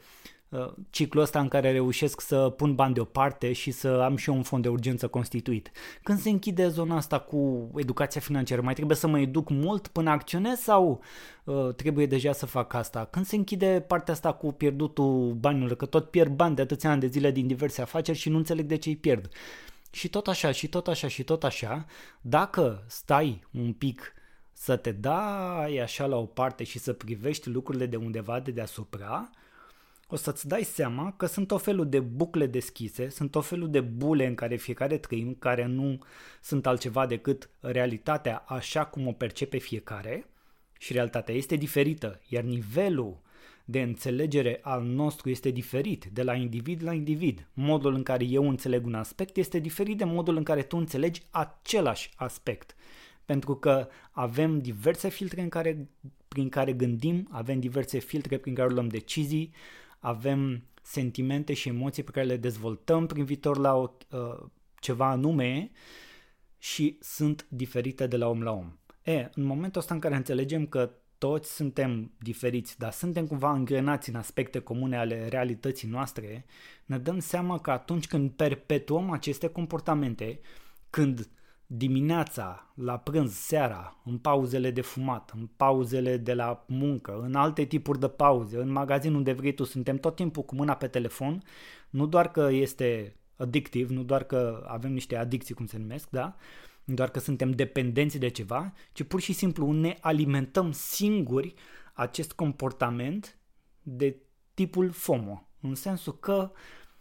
uh, 0.48 0.72
ciclul 0.90 1.22
ăsta 1.22 1.40
în 1.40 1.48
care 1.48 1.72
reușesc 1.72 2.20
să 2.20 2.48
pun 2.56 2.74
bani 2.74 2.94
deoparte 2.94 3.52
și 3.52 3.70
să 3.70 3.88
am 3.88 4.16
și 4.16 4.30
eu 4.30 4.36
un 4.36 4.42
fond 4.42 4.62
de 4.62 4.68
urgență 4.68 5.08
constituit. 5.08 5.70
Când 6.02 6.18
se 6.18 6.30
închide 6.30 6.68
zona 6.68 6.96
asta 6.96 7.18
cu 7.18 7.70
educația 7.76 8.20
financiară, 8.20 8.62
mai 8.62 8.74
trebuie 8.74 8.96
să 8.96 9.06
mă 9.06 9.18
educ 9.20 9.50
mult 9.50 9.86
până 9.88 10.10
acționez 10.10 10.58
sau 10.58 11.00
uh, 11.44 11.74
trebuie 11.74 12.06
deja 12.06 12.32
să 12.32 12.46
fac 12.46 12.74
asta? 12.74 13.08
Când 13.10 13.26
se 13.26 13.36
închide 13.36 13.84
partea 13.86 14.14
asta 14.14 14.32
cu 14.32 14.52
pierdutul 14.52 15.32
banilor, 15.40 15.76
că 15.76 15.86
tot 15.86 16.10
pierd 16.10 16.32
bani 16.32 16.54
de 16.54 16.62
atâția 16.62 16.90
ani 16.90 17.00
de 17.00 17.06
zile 17.06 17.30
din 17.30 17.46
diverse 17.46 17.82
afaceri 17.82 18.18
și 18.18 18.28
nu 18.28 18.36
înțeleg 18.36 18.66
de 18.66 18.76
ce 18.76 18.88
îi 18.88 18.96
pierd. 18.96 19.28
Și 19.94 20.08
tot 20.08 20.28
așa, 20.28 20.52
și 20.52 20.68
tot 20.68 20.88
așa, 20.88 21.08
și 21.08 21.24
tot 21.24 21.44
așa, 21.44 21.86
dacă 22.20 22.84
stai 22.86 23.44
un 23.50 23.72
pic 23.72 24.14
să 24.52 24.76
te 24.76 24.92
dai 24.92 25.76
așa 25.76 26.06
la 26.06 26.16
o 26.16 26.24
parte 26.26 26.64
și 26.64 26.78
să 26.78 26.92
privești 26.92 27.48
lucrurile 27.48 27.86
de 27.86 27.96
undeva 27.96 28.40
de 28.40 28.50
deasupra, 28.50 29.30
o 30.08 30.16
să-ți 30.16 30.48
dai 30.48 30.62
seama 30.62 31.12
că 31.16 31.26
sunt 31.26 31.50
o 31.50 31.58
felul 31.58 31.88
de 31.88 32.00
bucle 32.00 32.46
deschise, 32.46 33.08
sunt 33.08 33.34
o 33.34 33.40
felul 33.40 33.70
de 33.70 33.80
bule 33.80 34.26
în 34.26 34.34
care 34.34 34.56
fiecare 34.56 34.98
trăim, 34.98 35.34
care 35.34 35.64
nu 35.66 35.98
sunt 36.42 36.66
altceva 36.66 37.06
decât 37.06 37.48
realitatea 37.60 38.44
așa 38.46 38.84
cum 38.84 39.06
o 39.06 39.12
percepe 39.12 39.58
fiecare. 39.58 40.26
Și 40.78 40.92
realitatea 40.92 41.34
este 41.34 41.56
diferită, 41.56 42.20
iar 42.28 42.42
nivelul 42.42 43.20
de 43.64 43.82
înțelegere 43.82 44.60
al 44.62 44.82
nostru 44.82 45.30
este 45.30 45.50
diferit 45.50 46.04
de 46.04 46.22
la 46.22 46.34
individ 46.34 46.82
la 46.82 46.92
individ. 46.92 47.48
Modul 47.52 47.94
în 47.94 48.02
care 48.02 48.24
eu 48.24 48.48
înțeleg 48.48 48.86
un 48.86 48.94
aspect 48.94 49.36
este 49.36 49.58
diferit 49.58 49.98
de 49.98 50.04
modul 50.04 50.36
în 50.36 50.42
care 50.42 50.62
tu 50.62 50.76
înțelegi 50.76 51.22
același 51.30 52.10
aspect. 52.16 52.74
Pentru 53.24 53.56
că 53.56 53.88
avem 54.10 54.60
diverse 54.60 55.08
filtre 55.08 55.40
în 55.40 55.48
care, 55.48 55.88
prin 56.28 56.48
care 56.48 56.72
gândim, 56.72 57.28
avem 57.30 57.60
diverse 57.60 57.98
filtre 57.98 58.38
prin 58.38 58.54
care 58.54 58.72
luăm 58.72 58.88
decizii, 58.88 59.52
avem 59.98 60.64
sentimente 60.82 61.52
și 61.52 61.68
emoții 61.68 62.02
pe 62.02 62.10
care 62.10 62.26
le 62.26 62.36
dezvoltăm 62.36 63.06
prin 63.06 63.24
viitor 63.24 63.58
la 63.58 63.74
o, 63.74 63.90
uh, 64.10 64.46
ceva 64.80 65.10
anume 65.10 65.70
și 66.58 66.96
sunt 67.00 67.46
diferite 67.48 68.06
de 68.06 68.16
la 68.16 68.28
om 68.28 68.42
la 68.42 68.52
om. 68.52 68.76
E, 69.02 69.30
în 69.34 69.44
momentul 69.44 69.80
ăsta 69.80 69.94
în 69.94 70.00
care 70.00 70.16
înțelegem 70.16 70.66
că 70.66 70.90
toți 71.22 71.54
suntem 71.54 72.12
diferiți, 72.18 72.78
dar 72.78 72.92
suntem 72.92 73.26
cumva 73.26 73.52
îngrenați 73.52 74.08
în 74.08 74.14
aspecte 74.14 74.58
comune 74.58 74.96
ale 74.96 75.28
realității 75.28 75.88
noastre, 75.88 76.44
ne 76.84 76.98
dăm 76.98 77.18
seama 77.18 77.58
că 77.58 77.70
atunci 77.70 78.06
când 78.06 78.30
perpetuăm 78.30 79.10
aceste 79.10 79.48
comportamente, 79.48 80.40
când 80.90 81.28
dimineața, 81.66 82.72
la 82.74 82.98
prânz, 82.98 83.32
seara, 83.32 84.00
în 84.04 84.18
pauzele 84.18 84.70
de 84.70 84.80
fumat, 84.80 85.32
în 85.34 85.48
pauzele 85.56 86.16
de 86.16 86.34
la 86.34 86.64
muncă, 86.68 87.20
în 87.20 87.34
alte 87.34 87.64
tipuri 87.64 88.00
de 88.00 88.08
pauze, 88.08 88.56
în 88.56 88.70
magazinul 88.70 89.16
unde 89.16 89.32
vrei 89.32 89.54
tu, 89.54 89.64
suntem 89.64 89.96
tot 89.96 90.16
timpul 90.16 90.42
cu 90.42 90.54
mâna 90.54 90.74
pe 90.74 90.86
telefon, 90.86 91.42
nu 91.90 92.06
doar 92.06 92.30
că 92.30 92.48
este 92.50 93.16
addictiv, 93.36 93.90
nu 93.90 94.02
doar 94.02 94.24
că 94.24 94.64
avem 94.68 94.92
niște 94.92 95.16
adicții, 95.16 95.54
cum 95.54 95.66
se 95.66 95.78
numesc, 95.78 96.10
da? 96.10 96.24
nu 96.24 96.71
doar 96.84 97.10
că 97.10 97.18
suntem 97.18 97.50
dependenți 97.50 98.18
de 98.18 98.28
ceva, 98.28 98.72
ci 98.92 99.02
pur 99.02 99.20
și 99.20 99.32
simplu 99.32 99.72
ne 99.72 99.96
alimentăm 100.00 100.72
singuri 100.72 101.54
acest 101.92 102.32
comportament 102.32 103.38
de 103.82 104.16
tipul 104.54 104.90
FOMO, 104.90 105.48
în 105.60 105.74
sensul 105.74 106.18
că 106.18 106.50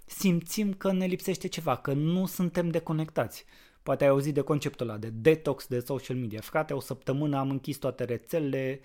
simțim 0.05 0.73
că 0.73 0.91
ne 0.91 1.05
lipsește 1.05 1.47
ceva, 1.47 1.77
că 1.77 1.93
nu 1.93 2.25
suntem 2.25 2.69
deconectați. 2.69 3.45
Poate 3.83 4.03
ai 4.03 4.09
auzit 4.09 4.33
de 4.33 4.41
conceptul 4.41 4.89
ăla 4.89 4.97
de 4.97 5.09
detox 5.09 5.67
de 5.67 5.79
social 5.79 6.17
media. 6.17 6.39
Frate, 6.41 6.73
o 6.73 6.79
săptămână 6.79 7.37
am 7.37 7.49
închis 7.49 7.77
toate 7.77 8.03
rețelele, 8.03 8.79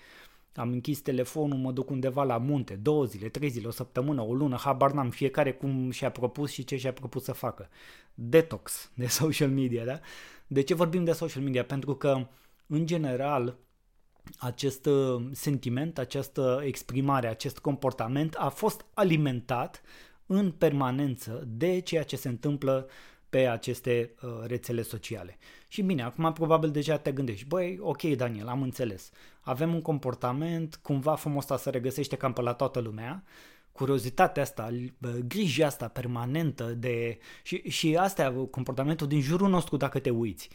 am 0.57 0.73
închis 0.73 1.01
telefonul, 1.01 1.59
mă 1.59 1.73
duc 1.73 1.91
undeva 1.91 2.25
la 2.25 2.39
munte, 2.39 2.75
două 2.75 3.05
zile, 3.05 3.29
trei 3.29 3.49
zile, 3.49 3.67
o 3.67 3.71
săptămână, 3.71 4.23
o 4.23 4.35
lună, 4.35 4.57
habar 4.57 4.93
n-am, 4.93 5.11
fiecare 5.11 5.53
cum 5.53 5.91
și-a 5.91 6.11
propus 6.11 6.51
și 6.51 6.65
ce 6.65 6.77
și-a 6.77 6.93
propus 6.93 7.25
să 7.25 7.33
facă. 7.33 7.69
Detox 8.15 8.91
de 8.95 9.07
social 9.21 9.51
media, 9.51 9.85
da? 9.85 10.01
De 10.47 10.63
ce 10.63 10.75
vorbim 10.75 11.05
de 11.05 11.13
social 11.13 11.43
media? 11.43 11.65
Pentru 11.65 11.95
că, 11.95 12.27
în 12.67 12.87
general, 12.87 13.57
acest 14.39 14.87
uh, 14.87 15.23
sentiment, 15.33 15.99
această 15.99 16.63
exprimare, 16.65 17.29
acest 17.29 17.59
comportament 17.59 18.35
a 18.35 18.49
fost 18.49 18.85
alimentat 18.95 19.83
în 20.27 20.51
permanență 20.51 21.45
de 21.47 21.79
ceea 21.81 22.03
ce 22.03 22.17
se 22.17 22.29
întâmplă 22.29 22.89
pe 23.37 23.47
aceste 23.47 24.15
uh, 24.23 24.31
rețele 24.47 24.83
sociale. 24.83 25.39
Și 25.69 25.83
bine, 25.83 26.03
acum 26.03 26.33
probabil 26.33 26.71
deja 26.71 26.97
te 26.97 27.13
gândești, 27.13 27.47
băi, 27.47 27.79
ok 27.81 28.03
Daniel, 28.03 28.49
am 28.49 28.63
înțeles, 28.63 29.11
avem 29.41 29.75
un 29.75 29.83
comportament, 29.83 30.79
cumva 30.83 31.15
frumos 31.15 31.43
asta 31.43 31.57
se 31.57 31.71
regăsește 31.71 32.17
cam 32.17 32.33
pe 32.33 32.41
la 32.41 32.53
toată 32.53 32.81
lumea, 32.81 33.25
curiozitatea 33.73 34.43
asta, 34.43 34.69
grija 35.29 35.67
asta 35.67 35.89
permanentă 35.89 36.65
de... 36.65 37.19
Și, 37.43 37.71
și 37.71 37.97
astea, 37.97 38.33
comportamentul 38.33 39.07
din 39.07 39.21
jurul 39.21 39.49
nostru 39.49 39.77
dacă 39.77 39.99
te 39.99 40.11
uiți. 40.11 40.49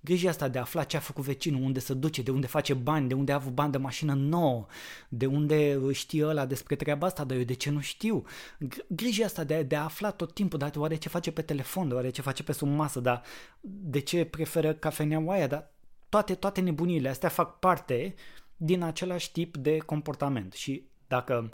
Grija 0.00 0.28
asta 0.28 0.48
de 0.48 0.58
a 0.58 0.60
afla 0.60 0.84
ce 0.84 0.96
a 0.96 1.00
făcut 1.00 1.24
vecinul, 1.24 1.62
unde 1.62 1.78
se 1.78 1.94
duce, 1.94 2.22
de 2.22 2.30
unde 2.30 2.46
face 2.46 2.74
bani, 2.74 3.08
de 3.08 3.14
unde 3.14 3.32
a 3.32 3.34
avut 3.34 3.52
bani 3.52 3.72
de 3.72 3.78
mașină 3.78 4.14
nouă, 4.14 4.66
de 5.08 5.26
unde 5.26 5.78
știe 5.92 6.26
ăla 6.26 6.46
despre 6.46 6.76
treaba 6.76 7.06
asta, 7.06 7.24
dar 7.24 7.36
eu 7.36 7.42
de 7.42 7.54
ce 7.54 7.70
nu 7.70 7.80
știu. 7.80 8.24
Grija 8.88 9.24
asta 9.24 9.44
de, 9.44 9.62
de 9.62 9.76
a 9.76 9.82
afla 9.82 10.10
tot 10.10 10.34
timpul, 10.34 10.58
dar 10.58 10.72
oare 10.76 10.96
ce 10.96 11.08
face 11.08 11.30
pe 11.30 11.42
telefon, 11.42 11.92
oare 11.92 12.10
ce 12.10 12.22
face 12.22 12.42
pe 12.42 12.52
sub 12.52 12.68
masă, 12.68 13.00
dar 13.00 13.22
de 13.60 13.98
ce 13.98 14.24
preferă 14.24 14.72
cafeneaua 14.74 15.32
aia, 15.32 15.46
dar 15.46 15.70
toate, 16.08 16.34
toate 16.34 16.60
nebunile 16.60 17.08
astea 17.08 17.28
fac 17.28 17.58
parte 17.58 18.14
din 18.56 18.82
același 18.82 19.32
tip 19.32 19.56
de 19.56 19.78
comportament 19.78 20.52
și 20.52 20.88
dacă 21.08 21.50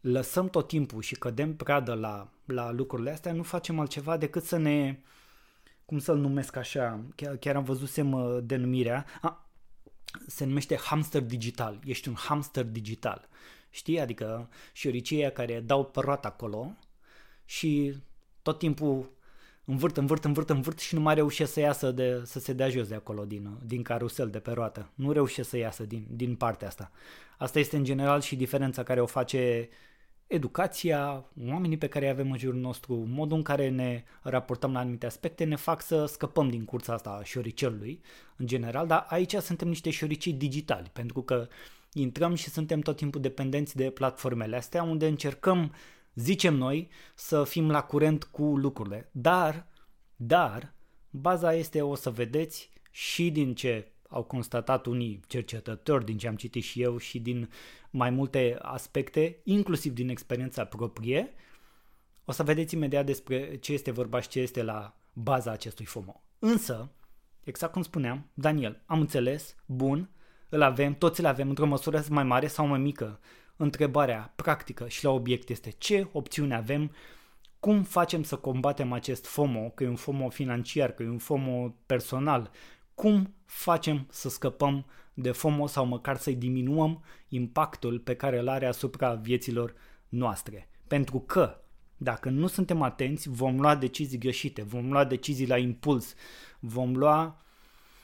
lăsăm 0.00 0.48
tot 0.48 0.68
timpul 0.68 1.02
și 1.02 1.14
cădem 1.14 1.56
pradă 1.56 1.94
la, 1.94 2.28
la 2.44 2.70
lucrurile 2.70 3.10
astea, 3.10 3.32
nu 3.32 3.42
facem 3.42 3.78
altceva 3.78 4.16
decât 4.16 4.44
să 4.44 4.56
ne, 4.56 4.98
cum 5.92 6.00
să-l 6.00 6.18
numesc 6.18 6.56
așa, 6.56 7.00
chiar, 7.14 7.36
chiar 7.36 7.56
am 7.56 7.64
văzusem 7.64 8.12
uh, 8.12 8.38
denumirea, 8.42 9.06
a, 9.20 9.48
se 10.26 10.44
numește 10.44 10.76
hamster 10.76 11.22
digital, 11.22 11.78
ești 11.84 12.08
un 12.08 12.14
hamster 12.14 12.64
digital, 12.64 13.28
știi, 13.70 14.00
adică 14.00 14.48
șoricii 14.72 15.32
care 15.32 15.60
dau 15.60 15.84
pe 15.84 16.00
roată 16.00 16.26
acolo 16.26 16.76
și 17.44 17.96
tot 18.42 18.58
timpul 18.58 19.12
învârt, 19.64 19.96
învârt, 19.96 20.24
învârt, 20.24 20.50
învârt 20.50 20.78
și 20.78 20.94
nu 20.94 21.00
mai 21.00 21.14
reușesc 21.14 21.52
să 21.52 21.60
iasă 21.60 21.90
de, 21.90 22.22
să 22.24 22.38
se 22.38 22.52
dea 22.52 22.68
jos 22.68 22.88
de 22.88 22.94
acolo 22.94 23.24
din, 23.24 23.58
din 23.64 23.82
carusel, 23.82 24.30
de 24.30 24.38
pe 24.38 24.50
roată. 24.50 24.90
Nu 24.94 25.12
reușesc 25.12 25.48
să 25.48 25.56
iasă 25.56 25.84
din, 25.84 26.06
din 26.10 26.34
partea 26.34 26.68
asta. 26.68 26.90
Asta 27.38 27.58
este 27.58 27.76
în 27.76 27.84
general 27.84 28.20
și 28.20 28.36
diferența 28.36 28.82
care 28.82 29.00
o 29.00 29.06
face 29.06 29.68
educația, 30.32 31.24
oamenii 31.48 31.76
pe 31.76 31.86
care 31.86 32.04
îi 32.04 32.10
avem 32.10 32.30
în 32.30 32.38
jurul 32.38 32.60
nostru, 32.60 33.04
modul 33.08 33.36
în 33.36 33.42
care 33.42 33.68
ne 33.68 34.04
raportăm 34.22 34.72
la 34.72 34.78
anumite 34.78 35.06
aspecte 35.06 35.44
ne 35.44 35.56
fac 35.56 35.82
să 35.82 36.06
scăpăm 36.06 36.48
din 36.48 36.64
cursa 36.64 36.92
asta 36.92 37.10
a 37.10 37.24
șoricelului 37.24 38.00
în 38.36 38.46
general, 38.46 38.86
dar 38.86 39.06
aici 39.08 39.34
suntem 39.34 39.68
niște 39.68 39.90
șoricii 39.90 40.32
digitali, 40.32 40.90
pentru 40.92 41.22
că 41.22 41.48
intrăm 41.92 42.34
și 42.34 42.50
suntem 42.50 42.80
tot 42.80 42.96
timpul 42.96 43.20
dependenți 43.20 43.76
de 43.76 43.90
platformele 43.90 44.56
astea 44.56 44.82
unde 44.82 45.06
încercăm, 45.06 45.74
zicem 46.14 46.54
noi, 46.54 46.88
să 47.14 47.44
fim 47.44 47.70
la 47.70 47.82
curent 47.82 48.24
cu 48.24 48.56
lucrurile. 48.56 49.08
Dar, 49.12 49.66
dar, 50.16 50.74
baza 51.10 51.54
este, 51.54 51.82
o 51.82 51.94
să 51.94 52.10
vedeți, 52.10 52.70
și 52.90 53.30
din 53.30 53.54
ce 53.54 53.92
au 54.08 54.22
constatat 54.22 54.86
unii 54.86 55.20
cercetători, 55.26 56.04
din 56.04 56.18
ce 56.18 56.28
am 56.28 56.36
citit 56.36 56.62
și 56.62 56.82
eu 56.82 56.98
și 56.98 57.20
din 57.20 57.50
mai 57.92 58.10
multe 58.10 58.58
aspecte, 58.62 59.40
inclusiv 59.44 59.92
din 59.92 60.08
experiența 60.08 60.64
proprie. 60.64 61.32
O 62.24 62.32
să 62.32 62.42
vedeți 62.42 62.74
imediat 62.74 63.06
despre 63.06 63.56
ce 63.56 63.72
este 63.72 63.90
vorba 63.90 64.20
și 64.20 64.28
ce 64.28 64.40
este 64.40 64.62
la 64.62 64.96
baza 65.12 65.50
acestui 65.50 65.84
FOMO. 65.84 66.22
Însă, 66.38 66.90
exact 67.44 67.72
cum 67.72 67.82
spuneam, 67.82 68.30
Daniel, 68.34 68.82
am 68.86 69.00
înțeles, 69.00 69.56
bun, 69.66 70.10
îl 70.48 70.62
avem, 70.62 70.94
toți 70.94 71.20
îl 71.20 71.26
avem 71.26 71.48
într-o 71.48 71.66
măsură 71.66 72.04
mai 72.10 72.24
mare 72.24 72.46
sau 72.46 72.66
mai 72.66 72.78
mică. 72.78 73.20
Întrebarea 73.56 74.32
practică 74.36 74.88
și 74.88 75.04
la 75.04 75.10
obiect 75.10 75.48
este 75.48 75.70
ce 75.70 76.08
opțiuni 76.12 76.54
avem, 76.54 76.92
cum 77.60 77.82
facem 77.82 78.22
să 78.22 78.36
combatem 78.36 78.92
acest 78.92 79.26
FOMO, 79.26 79.68
că 79.68 79.84
e 79.84 79.88
un 79.88 79.96
FOMO 79.96 80.28
financiar, 80.28 80.90
că 80.90 81.02
e 81.02 81.08
un 81.08 81.18
FOMO 81.18 81.74
personal, 81.86 82.50
cum 83.02 83.34
facem 83.44 84.06
să 84.10 84.28
scăpăm 84.28 84.86
de 85.14 85.30
FOMO 85.30 85.66
sau 85.66 85.86
măcar 85.86 86.16
să-i 86.16 86.34
diminuăm 86.34 87.04
impactul 87.28 87.98
pe 87.98 88.14
care 88.14 88.38
îl 88.38 88.48
are 88.48 88.66
asupra 88.66 89.14
vieților 89.14 89.74
noastre. 90.08 90.68
Pentru 90.86 91.20
că 91.20 91.60
dacă 91.96 92.28
nu 92.28 92.46
suntem 92.46 92.82
atenți, 92.82 93.28
vom 93.28 93.60
lua 93.60 93.76
decizii 93.76 94.18
greșite, 94.18 94.62
vom 94.62 94.92
lua 94.92 95.04
decizii 95.04 95.46
la 95.46 95.58
impuls, 95.58 96.14
vom 96.60 96.96
lua 96.96 97.42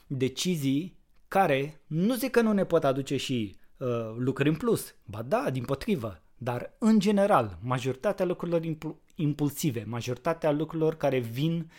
decizii 0.06 0.98
care 1.28 1.80
nu 1.86 2.14
zic 2.14 2.30
că 2.30 2.40
nu 2.40 2.52
ne 2.52 2.64
pot 2.64 2.84
aduce 2.84 3.16
și 3.16 3.56
uh, 3.76 3.88
lucruri 4.16 4.48
în 4.48 4.56
plus, 4.56 4.94
ba 5.04 5.22
da, 5.22 5.50
din 5.50 5.64
potrivă, 5.64 6.22
dar 6.38 6.74
în 6.78 6.98
general, 6.98 7.58
majoritatea 7.62 8.24
lucrurilor 8.24 8.76
impulsive, 9.14 9.84
majoritatea 9.86 10.50
lucrurilor 10.50 10.94
care 10.94 11.18
vin 11.18 11.70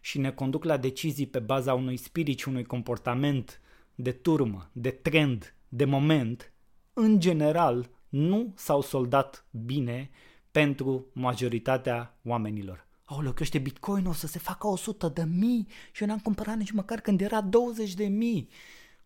și 0.00 0.18
ne 0.18 0.30
conduc 0.30 0.64
la 0.64 0.76
decizii 0.76 1.26
pe 1.26 1.38
baza 1.38 1.74
unui 1.74 1.96
spirit 1.96 2.38
și 2.38 2.48
unui 2.48 2.64
comportament 2.64 3.60
de 3.94 4.12
turmă, 4.12 4.70
de 4.72 4.90
trend, 4.90 5.54
de 5.68 5.84
moment, 5.84 6.52
în 6.92 7.20
general 7.20 7.90
nu 8.08 8.52
s-au 8.56 8.80
soldat 8.80 9.46
bine 9.50 10.10
pentru 10.50 11.06
majoritatea 11.12 12.18
oamenilor. 12.24 12.86
Aoleu, 13.04 13.32
crește 13.32 13.58
Bitcoin, 13.58 14.06
o 14.06 14.12
să 14.12 14.26
se 14.26 14.38
facă 14.38 14.66
100 14.66 15.08
de 15.08 15.24
mii 15.24 15.66
și 15.92 16.02
eu 16.02 16.08
n-am 16.08 16.18
cumpărat 16.18 16.56
nici 16.56 16.70
măcar 16.70 17.00
când 17.00 17.20
era 17.20 17.40
20 17.40 17.94
de 17.94 18.04
mii. 18.04 18.48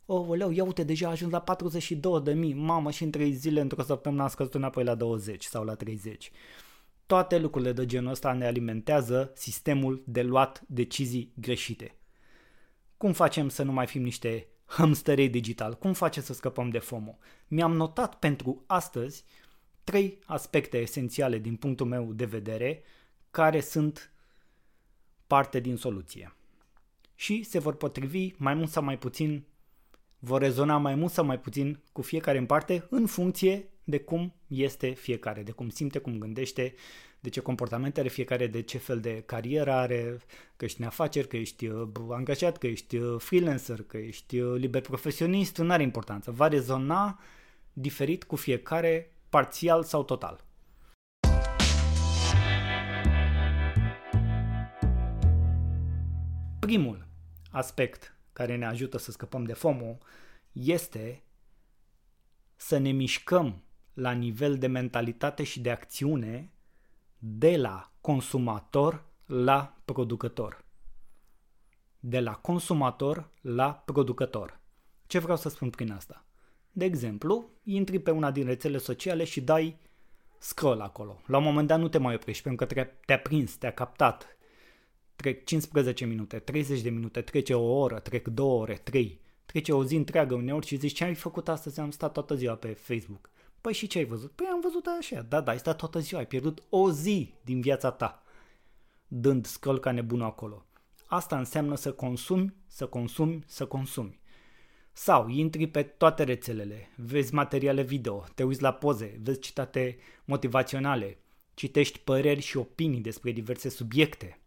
Aoleu, 0.07 0.51
ia 0.51 0.65
uite, 0.65 0.83
deja 0.83 1.07
a 1.07 1.11
ajuns 1.11 1.33
la 1.33 1.41
42 1.41 2.21
de 2.21 2.33
mii. 2.33 2.55
Mamă, 2.55 2.91
și 2.91 3.03
în 3.03 3.11
3 3.11 3.33
zile, 3.33 3.61
într-o 3.61 3.83
săptămână 3.83 4.23
a 4.23 4.29
scăzut 4.29 4.55
înapoi 4.55 4.85
la 4.85 4.95
20 4.95 5.45
sau 5.45 5.65
la 5.65 5.75
30. 5.75 6.31
Toate 7.07 7.39
lucrurile 7.39 7.73
de 7.73 7.87
genul 7.87 8.11
ăsta 8.11 8.33
ne 8.33 8.47
alimentează 8.47 9.33
sistemul 9.35 10.03
de 10.07 10.23
luat 10.23 10.63
decizii 10.67 11.33
greșite. 11.37 11.97
Cum 12.97 13.13
facem 13.13 13.49
să 13.49 13.63
nu 13.63 13.73
mai 13.73 13.87
fim 13.87 14.03
niște 14.03 14.49
hamsterei 14.65 15.29
digital? 15.29 15.75
Cum 15.75 15.93
facem 15.93 16.23
să 16.23 16.33
scăpăm 16.33 16.71
de 16.71 16.79
FOMO? 16.79 17.19
Mi-am 17.49 17.73
notat 17.73 18.19
pentru 18.19 18.65
astăzi 18.67 19.25
trei 19.85 20.19
aspecte 20.27 20.79
esențiale 20.79 21.39
din 21.39 21.57
punctul 21.57 21.87
meu 21.87 22.13
de 22.13 22.25
vedere 22.25 22.83
care 23.31 23.61
sunt 23.61 24.13
parte 25.27 25.61
din 25.61 25.77
soluție. 25.77 26.37
Și 27.15 27.43
se 27.43 27.59
vor 27.59 27.77
potrivi 27.77 28.33
mai 28.37 28.55
mult 28.55 28.71
sau 28.71 28.83
mai 28.83 28.99
puțin, 28.99 29.47
vor 30.19 30.41
rezona 30.41 30.77
mai 30.77 30.95
mult 30.95 31.13
sau 31.13 31.25
mai 31.25 31.39
puțin 31.39 31.83
cu 31.93 32.03
fiecare 32.03 32.39
în 32.39 32.47
parte 32.47 32.87
în 32.91 33.07
funcție 33.07 33.69
de 33.85 33.99
cum 33.99 34.35
este 34.47 34.91
fiecare, 34.91 35.43
de 35.43 35.51
cum 35.51 35.69
simte, 35.69 35.99
cum 35.99 36.19
gândește, 36.19 36.75
de 37.21 37.29
ce 37.29 37.41
comportamente 37.41 38.01
are 38.01 38.09
fiecare, 38.09 38.47
de 38.47 38.63
ce 38.63 38.79
fel 38.79 39.01
de 39.01 39.23
carieră 39.27 39.73
are, 39.73 40.19
că 40.57 40.65
ești 40.65 40.81
în 40.81 40.87
afaceri, 40.87 41.29
că 41.29 41.37
ești 41.37 41.67
uh, 41.67 41.89
angajat, 42.11 42.59
că 42.59 42.67
ești 42.67 42.97
uh, 42.97 43.21
freelancer, 43.21 43.83
că 43.83 43.97
ești 43.97 44.39
uh, 44.39 44.59
liber 44.59 44.81
profesionist, 44.81 45.57
nu 45.59 45.73
are 45.73 45.83
importanță. 45.83 46.31
Va 46.31 46.49
rezona 46.49 47.21
diferit 47.73 48.25
cu 48.25 48.37
fiecare, 48.37 49.13
parțial 49.29 49.83
sau 49.83 50.05
total. 50.05 50.45
Primul 56.59 57.07
aspect 57.51 58.17
care 58.33 58.57
ne 58.57 58.67
ajută 58.67 58.99
să 58.99 59.11
scăpăm 59.11 59.45
de 59.45 59.53
FOMO 59.53 59.99
este 60.53 61.23
să 62.57 62.79
ne 62.79 62.91
mișcăm 62.91 63.63
la 63.95 64.11
nivel 64.11 64.59
de 64.59 64.67
mentalitate 64.67 65.43
și 65.43 65.61
de 65.61 65.71
acțiune 65.71 66.53
de 67.19 67.57
la 67.57 67.93
consumator 68.01 69.05
la 69.27 69.77
producător. 69.85 70.65
De 72.01 72.21
la 72.21 72.35
consumator 72.35 73.31
la 73.41 73.73
producător. 73.73 74.61
Ce 75.07 75.19
vreau 75.19 75.37
să 75.37 75.49
spun 75.49 75.71
prin 75.71 75.93
asta? 75.93 76.25
De 76.73 76.85
exemplu, 76.85 77.51
intri 77.63 77.99
pe 77.99 78.11
una 78.11 78.31
din 78.31 78.45
rețele 78.45 78.79
sociale 78.79 79.25
și 79.25 79.41
dai 79.41 79.79
scroll 80.39 80.81
acolo. 80.81 81.21
La 81.27 81.37
un 81.39 81.45
moment 81.45 81.69
dat 81.69 81.79
nu 81.79 81.89
te 81.89 81.99
mai 81.99 82.15
oprești 82.15 82.43
pentru 82.43 82.67
că 82.67 82.85
te-a 83.07 83.19
prins, 83.19 83.57
te-a 83.57 83.73
captat. 83.73 84.37
Trec 85.17 85.45
15 85.45 86.05
minute, 86.05 86.39
30 86.39 86.81
de 86.81 86.91
minute, 86.91 87.21
trece 87.21 87.55
o 87.55 87.79
oră, 87.79 87.99
trec 87.99 88.29
două 88.29 88.61
ore, 88.61 88.75
trei. 88.75 89.21
Trece 89.47 89.73
o 89.73 89.85
zi 89.85 89.97
întreagă 89.97 90.35
uneori 90.35 90.67
și 90.67 90.77
zici 90.77 90.97
ce 90.97 91.05
ai 91.05 91.15
făcut 91.15 91.49
astăzi? 91.49 91.81
Am 91.81 91.91
stat 91.91 92.13
toată 92.13 92.35
ziua 92.35 92.55
pe 92.55 92.69
Facebook. 92.69 93.31
Păi 93.65 93.73
și 93.73 93.87
ce 93.87 93.99
ai 93.99 94.05
văzut? 94.05 94.33
Păi 94.33 94.47
am 94.53 94.61
văzut 94.61 94.87
așa. 94.99 95.23
Da, 95.23 95.41
da, 95.41 95.51
ai 95.51 95.59
stat 95.59 95.77
toată 95.77 95.99
ziua, 95.99 96.21
ai 96.21 96.27
pierdut 96.27 96.63
o 96.69 96.91
zi 96.91 97.35
din 97.43 97.61
viața 97.61 97.91
ta 97.91 98.23
dând 99.09 99.47
scroll 99.47 99.79
ca 99.79 99.91
nebunul 99.91 100.27
acolo. 100.27 100.67
Asta 101.07 101.39
înseamnă 101.39 101.75
să 101.75 101.93
consumi, 101.93 102.55
să 102.67 102.87
consumi, 102.87 103.43
să 103.47 103.67
consumi. 103.67 104.21
Sau 104.93 105.29
intri 105.29 105.67
pe 105.67 105.83
toate 105.83 106.23
rețelele, 106.23 106.89
vezi 106.97 107.35
materiale 107.35 107.83
video, 107.83 108.25
te 108.35 108.43
uiți 108.43 108.63
la 108.63 108.73
poze, 108.73 109.19
vezi 109.23 109.41
citate 109.41 109.99
motivaționale, 110.25 111.19
citești 111.55 111.99
păreri 111.99 112.41
și 112.41 112.57
opinii 112.57 113.01
despre 113.01 113.31
diverse 113.31 113.69
subiecte. 113.69 114.41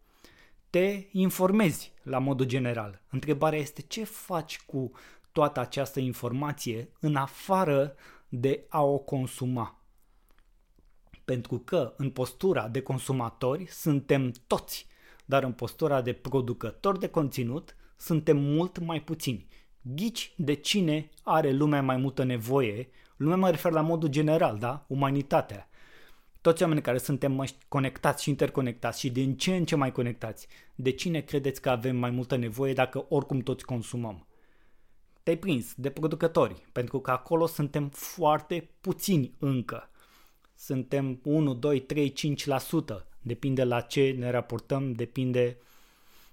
Te 0.70 1.08
informezi 1.12 1.94
la 2.04 2.20
modul 2.20 2.46
general. 2.46 3.02
Întrebarea 3.10 3.60
este 3.60 3.82
ce 3.82 4.04
faci 4.04 4.62
cu 4.66 4.92
toată 5.32 5.60
această 5.60 6.00
informație 6.00 6.90
în 7.00 7.16
afară 7.16 7.96
de 8.30 8.66
a 8.70 8.84
o 8.84 8.98
consuma. 8.98 9.82
Pentru 11.26 11.58
că 11.60 11.94
în 11.98 12.10
postura 12.10 12.68
de 12.68 12.82
consumatori 12.82 13.66
suntem 13.70 14.32
toți, 14.48 14.88
dar 15.26 15.44
în 15.44 15.52
postura 15.52 16.02
de 16.02 16.14
producători 16.14 17.00
de 17.00 17.08
conținut 17.08 17.76
suntem 17.98 18.38
mult 18.38 18.80
mai 18.80 19.02
puțini. 19.02 19.48
Ghici 19.82 20.34
de 20.38 20.54
cine 20.54 21.10
are 21.24 21.52
lumea 21.52 21.82
mai 21.82 21.98
multă 21.98 22.24
nevoie, 22.24 22.90
lumea 23.18 23.38
mă 23.38 23.50
refer 23.50 23.72
la 23.72 23.82
modul 23.82 24.10
general, 24.10 24.58
da? 24.58 24.86
Umanitatea. 24.88 25.70
Toți 26.42 26.62
oamenii 26.62 26.84
care 26.84 26.98
suntem 26.98 27.46
conectați 27.68 28.24
și 28.24 28.30
interconectați 28.30 29.00
și 29.00 29.10
din 29.10 29.38
ce 29.38 29.56
în 29.56 29.66
ce 29.66 29.76
mai 29.76 29.92
conectați, 29.92 30.48
de 30.76 30.92
cine 30.92 31.20
credeți 31.20 31.62
că 31.62 31.70
avem 31.70 31.96
mai 31.96 32.10
multă 32.10 32.36
nevoie 32.36 32.74
dacă 32.74 33.06
oricum 33.10 33.40
toți 33.40 33.66
consumăm? 33.66 34.28
Te-ai 35.28 35.40
prins 35.40 35.74
de 35.76 35.90
producători, 35.90 36.68
pentru 36.72 37.00
că 37.00 37.12
acolo 37.12 37.46
suntem 37.46 37.90
foarte 37.90 38.70
puțini 38.82 39.36
încă. 39.40 39.90
Suntem 40.56 41.20
1, 41.24 41.54
2, 41.54 41.80
3, 41.80 42.14
5%. 42.14 43.06
Depinde 43.22 43.64
la 43.64 43.82
ce 43.82 44.16
ne 44.18 44.30
raportăm, 44.30 44.92
depinde 44.92 45.58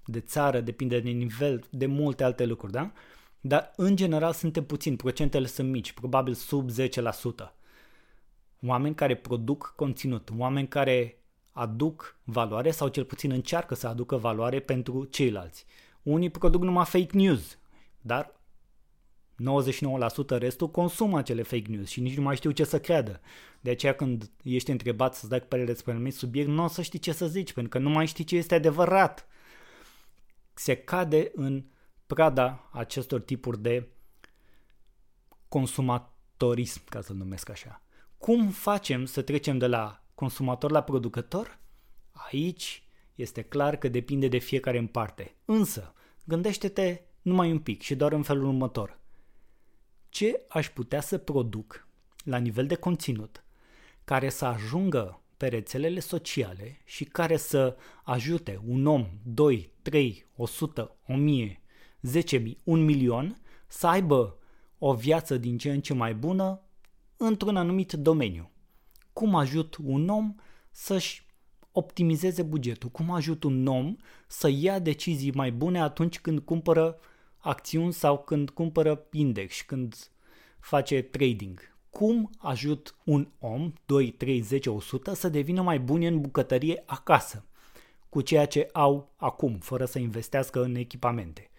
de 0.04 0.20
țară, 0.20 0.60
depinde 0.60 1.00
de 1.00 1.10
nivel, 1.10 1.64
de 1.70 1.86
multe 1.86 2.24
alte 2.24 2.44
lucruri, 2.44 2.72
da? 2.72 2.92
Dar 3.40 3.72
în 3.76 3.96
general 3.96 4.32
suntem 4.32 4.64
puțini, 4.64 4.96
procentele 4.96 5.46
sunt 5.46 5.70
mici, 5.70 5.92
probabil 5.92 6.34
sub 6.34 6.70
10%. 6.70 7.54
Oameni 8.66 8.94
care 8.94 9.16
produc 9.16 9.72
conținut, 9.76 10.30
oameni 10.38 10.68
care 10.68 11.22
aduc 11.50 12.18
valoare 12.24 12.70
sau 12.70 12.88
cel 12.88 13.04
puțin 13.04 13.30
încearcă 13.30 13.74
să 13.74 13.86
aducă 13.86 14.16
valoare 14.16 14.60
pentru 14.60 15.04
ceilalți. 15.04 15.64
Unii 16.02 16.30
produc 16.30 16.62
numai 16.62 16.84
fake 16.84 17.16
news, 17.16 17.58
dar 18.00 18.33
99% 19.34 20.38
restul 20.38 20.70
consumă 20.70 21.18
acele 21.18 21.42
fake 21.42 21.70
news 21.70 21.88
și 21.88 22.00
nici 22.00 22.16
nu 22.16 22.22
mai 22.22 22.36
știu 22.36 22.50
ce 22.50 22.64
să 22.64 22.80
creadă. 22.80 23.20
De 23.60 23.70
aceea 23.70 23.94
când 23.94 24.30
ești 24.42 24.70
întrebat 24.70 25.14
să-ți 25.14 25.28
dai 25.28 25.40
părere 25.40 25.66
despre 25.66 25.90
un 25.90 25.96
anumit 25.96 26.14
subiect, 26.14 26.48
nu 26.48 26.64
o 26.64 26.66
să 26.66 26.82
știi 26.82 26.98
ce 26.98 27.12
să 27.12 27.26
zici, 27.26 27.52
pentru 27.52 27.78
că 27.78 27.78
nu 27.78 27.90
mai 27.90 28.06
știi 28.06 28.24
ce 28.24 28.36
este 28.36 28.54
adevărat. 28.54 29.28
Se 30.54 30.76
cade 30.76 31.30
în 31.34 31.64
prada 32.06 32.68
acestor 32.72 33.20
tipuri 33.20 33.62
de 33.62 33.88
consumatorism, 35.48 36.82
ca 36.88 37.00
să-l 37.00 37.16
numesc 37.16 37.48
așa. 37.48 37.82
Cum 38.18 38.48
facem 38.48 39.04
să 39.04 39.22
trecem 39.22 39.58
de 39.58 39.66
la 39.66 40.04
consumator 40.14 40.70
la 40.70 40.82
producător? 40.82 41.58
Aici 42.12 42.82
este 43.14 43.42
clar 43.42 43.76
că 43.76 43.88
depinde 43.88 44.28
de 44.28 44.38
fiecare 44.38 44.78
în 44.78 44.86
parte. 44.86 45.34
Însă, 45.44 45.94
gândește-te 46.24 47.00
numai 47.22 47.50
un 47.50 47.58
pic 47.58 47.82
și 47.82 47.94
doar 47.94 48.12
în 48.12 48.22
felul 48.22 48.44
următor. 48.44 48.98
Ce 50.14 50.42
aș 50.48 50.70
putea 50.70 51.00
să 51.00 51.18
produc 51.18 51.88
la 52.24 52.36
nivel 52.36 52.66
de 52.66 52.74
conținut 52.74 53.44
care 54.04 54.28
să 54.28 54.44
ajungă 54.44 55.22
pe 55.36 55.46
rețelele 55.46 56.00
sociale 56.00 56.80
și 56.84 57.04
care 57.04 57.36
să 57.36 57.76
ajute 58.04 58.60
un 58.66 58.86
om, 58.86 59.06
2, 59.22 59.70
3, 59.82 60.26
100, 60.36 60.96
1000, 61.08 61.60
10.000, 62.22 62.42
un 62.64 62.84
milion 62.84 63.40
să 63.66 63.86
aibă 63.86 64.38
o 64.78 64.94
viață 64.94 65.36
din 65.36 65.58
ce 65.58 65.72
în 65.72 65.80
ce 65.80 65.94
mai 65.94 66.14
bună 66.14 66.60
într-un 67.16 67.56
anumit 67.56 67.92
domeniu. 67.92 68.50
Cum 69.12 69.34
ajut 69.34 69.76
un 69.84 70.08
om 70.08 70.34
să-și 70.70 71.26
optimizeze 71.72 72.42
bugetul? 72.42 72.88
Cum 72.88 73.10
ajut 73.10 73.42
un 73.42 73.66
om 73.66 73.96
să 74.26 74.48
ia 74.48 74.78
decizii 74.78 75.32
mai 75.32 75.52
bune 75.52 75.80
atunci 75.80 76.20
când 76.20 76.38
cumpără 76.38 76.98
acțiuni 77.44 77.92
sau 77.92 78.18
când 78.18 78.50
cumpără 78.50 79.06
index, 79.12 79.60
când 79.60 80.10
face 80.60 81.02
trading? 81.02 81.74
Cum 81.90 82.30
ajut 82.38 82.94
un 83.04 83.28
om, 83.38 83.72
2, 83.86 84.10
3, 84.10 84.40
10, 84.40 84.70
100, 84.70 85.14
să 85.14 85.28
devină 85.28 85.62
mai 85.62 85.78
buni 85.78 86.06
în 86.06 86.20
bucătărie 86.20 86.82
acasă, 86.86 87.44
cu 88.08 88.20
ceea 88.20 88.46
ce 88.46 88.68
au 88.72 89.12
acum, 89.16 89.58
fără 89.58 89.84
să 89.84 89.98
investească 89.98 90.62
în 90.62 90.74
echipamente? 90.74 91.50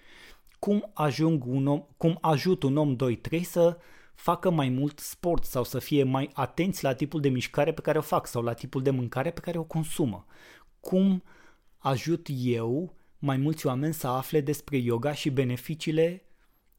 Cum, 0.60 0.90
ajung 0.94 1.46
un 1.46 1.68
om, 1.68 1.86
cum 1.98 2.18
ajut 2.22 2.64
un 2.64 2.78
om 2.78 2.96
2-3 3.40 3.42
să 3.42 3.78
facă 4.16 4.50
mai 4.50 4.70
mult 4.70 5.00
sport 5.00 5.44
sau 5.44 5.64
să 5.64 5.80
fie 5.80 6.04
mai 6.04 6.30
atenți 6.34 6.84
la 6.84 6.94
tipul 6.94 7.22
de 7.22 7.30
mișcare 7.30 7.74
pe 7.74 7.82
care 7.82 7.98
o 7.98 8.02
fac 8.02 8.28
sau 8.28 8.42
la 8.42 8.54
tipul 8.54 8.82
de 8.82 8.90
mâncare 8.90 9.32
pe 9.32 9.40
care 9.40 9.58
o 9.58 9.64
consumă. 9.64 10.26
Cum 10.80 11.24
ajut 11.78 12.28
eu 12.32 12.94
mai 13.26 13.38
mulți 13.38 13.66
oameni 13.68 13.94
să 13.94 14.08
afle 14.08 14.42
despre 14.42 14.78
yoga 14.78 15.14
și 15.14 15.30
beneficiile 15.30 16.24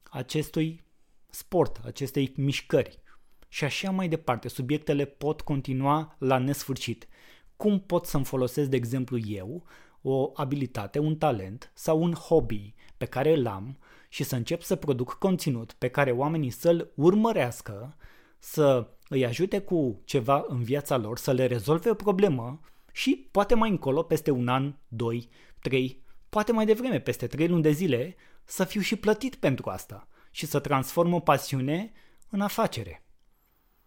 acestui 0.03 0.85
sport, 1.31 1.81
acestei 1.85 2.33
mișcări. 2.37 3.01
Și 3.49 3.65
așa 3.65 3.91
mai 3.91 4.09
departe, 4.09 4.49
subiectele 4.49 5.05
pot 5.05 5.41
continua 5.41 6.17
la 6.19 6.39
nesfârșit. 6.39 7.09
Cum 7.57 7.81
pot 7.81 8.07
să-mi 8.07 8.25
folosesc, 8.25 8.69
de 8.69 8.77
exemplu, 8.77 9.19
eu, 9.19 9.67
o 10.03 10.31
abilitate, 10.35 10.99
un 10.99 11.17
talent 11.17 11.71
sau 11.75 12.03
un 12.03 12.13
hobby 12.13 12.75
pe 12.97 13.05
care 13.05 13.37
îl 13.37 13.47
am 13.47 13.79
și 14.09 14.25
să 14.25 14.37
încep 14.37 14.63
să 14.63 14.77
produc 14.77 15.13
conținut 15.13 15.73
pe 15.73 15.89
care 15.89 16.11
oamenii 16.11 16.51
să-l 16.51 16.93
urmărească, 16.95 17.97
să 18.39 18.89
îi 19.09 19.27
ajute 19.27 19.59
cu 19.59 20.01
ceva 20.05 20.45
în 20.49 20.63
viața 20.63 20.97
lor, 20.97 21.19
să 21.19 21.33
le 21.33 21.47
rezolve 21.47 21.91
o 21.91 21.95
problemă 21.95 22.61
și 22.93 23.29
poate 23.31 23.55
mai 23.55 23.71
încolo, 23.71 24.03
peste 24.03 24.31
un 24.31 24.49
an, 24.49 24.75
doi, 24.89 25.29
trei, 25.61 26.05
poate 26.29 26.53
mai 26.53 26.67
devreme, 26.67 27.01
peste 27.01 27.27
trei 27.27 27.49
luni 27.49 27.63
de 27.63 27.71
zile, 27.71 28.17
să 28.45 28.65
fiu 28.65 28.81
și 28.81 28.97
plătit 28.97 29.35
pentru 29.35 29.71
asta 29.71 30.09
și 30.31 30.47
să 30.47 30.61
transform 30.61 31.13
o 31.13 31.21
pasiune 31.21 31.93
în 32.29 32.41
afacere. 32.41 33.05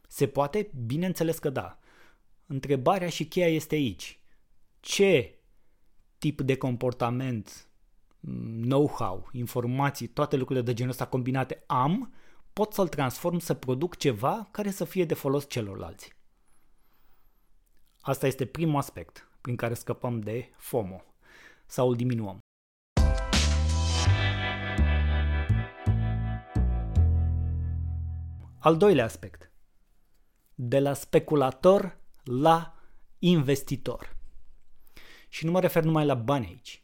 Se 0.08 0.28
poate? 0.28 0.72
Bineînțeles 0.86 1.40
că 1.40 1.50
da. 1.50 1.80
Întrebarea 2.46 3.10
și 3.10 3.28
cheia 3.28 3.48
este 3.48 3.76
aici. 3.76 4.20
Ce 4.80 5.40
tip 6.18 6.42
de 6.42 6.58
comportament 6.58 7.70
know-how, 8.62 9.30
informații, 9.32 10.08
toate 10.08 10.36
lucrurile 10.36 10.66
de 10.66 10.74
genul 10.74 10.92
ăsta 10.92 11.08
combinate 11.08 11.64
am, 11.68 12.14
pot 12.54 12.74
să-l 12.74 12.88
transform 12.88 13.38
să 13.38 13.54
produc 13.54 13.96
ceva 13.96 14.48
care 14.52 14.72
să 14.72 14.84
fie 14.86 15.06
de 15.06 15.14
folos 15.14 15.50
celorlalți. 15.50 16.16
Asta 18.02 18.28
este 18.28 18.46
primul 18.46 18.78
aspect 18.78 19.30
prin 19.42 19.56
care 19.56 19.74
scăpăm 19.74 20.20
de 20.20 20.50
FOMO 20.58 21.04
sau 21.70 21.90
îl 21.90 21.96
diminuăm. 21.96 22.40
Al 28.60 28.78
doilea 28.78 29.06
aspect. 29.06 29.52
De 30.56 30.80
la 30.80 30.94
speculator 30.94 31.98
la 32.24 32.74
investitor. 33.20 34.18
Și 35.30 35.46
nu 35.46 35.52
mă 35.52 35.60
refer 35.60 35.84
numai 35.84 36.06
la 36.06 36.14
bani 36.14 36.46
aici. 36.46 36.84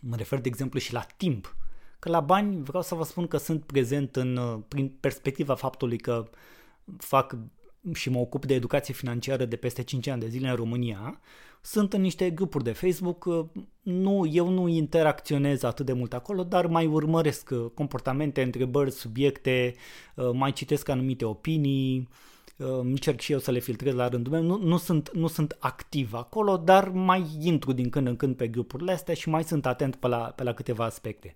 Mă 0.00 0.16
refer, 0.16 0.40
de 0.40 0.48
exemplu, 0.48 0.78
și 0.78 0.92
la 0.92 1.06
timp. 1.16 1.56
Că 1.98 2.08
la 2.08 2.20
bani 2.20 2.62
vreau 2.62 2.82
să 2.82 2.94
vă 2.94 3.04
spun 3.04 3.26
că 3.26 3.36
sunt 3.36 3.64
prezent 3.64 4.16
în, 4.16 4.36
uh, 4.36 4.62
prin 4.68 4.88
perspectiva 4.88 5.54
faptului 5.54 5.98
că 5.98 6.30
fac 6.98 7.36
și 7.92 8.10
mă 8.10 8.18
ocup 8.18 8.46
de 8.46 8.54
educație 8.54 8.94
financiară 8.94 9.44
de 9.44 9.56
peste 9.56 9.82
5 9.82 10.06
ani 10.06 10.20
de 10.20 10.28
zile 10.28 10.48
în 10.48 10.56
România, 10.56 11.20
sunt 11.62 11.92
în 11.92 12.00
niște 12.00 12.30
grupuri 12.30 12.64
de 12.64 12.72
Facebook, 12.72 13.24
uh, 13.24 13.44
nu, 13.82 14.26
eu 14.26 14.48
nu 14.48 14.68
interacționez 14.68 15.62
atât 15.62 15.86
de 15.86 15.92
mult 15.92 16.12
acolo, 16.14 16.42
dar 16.42 16.66
mai 16.66 16.86
urmăresc 16.86 17.50
uh, 17.52 17.70
comportamente, 17.74 18.42
întrebări, 18.42 18.90
subiecte, 18.90 19.74
mai 20.32 20.52
citesc 20.52 20.88
anumite 20.88 21.24
opinii, 21.24 22.08
încerc 22.82 23.20
și 23.20 23.32
eu 23.32 23.38
să 23.38 23.50
le 23.50 23.58
filtrez 23.58 23.94
la 23.94 24.08
rândul 24.08 24.32
meu. 24.32 24.42
Nu, 24.42 24.56
nu, 24.56 24.76
sunt, 24.76 25.14
nu 25.14 25.26
sunt 25.26 25.56
activ 25.58 26.14
acolo, 26.14 26.56
dar 26.56 26.88
mai 26.88 27.26
intru 27.40 27.72
din 27.72 27.90
când 27.90 28.06
în 28.06 28.16
când 28.16 28.36
pe 28.36 28.48
grupurile 28.48 28.92
astea 28.92 29.14
și 29.14 29.28
mai 29.28 29.44
sunt 29.44 29.66
atent 29.66 29.96
pe 29.96 30.06
la, 30.06 30.18
pe 30.18 30.42
la 30.42 30.52
câteva 30.52 30.84
aspecte. 30.84 31.34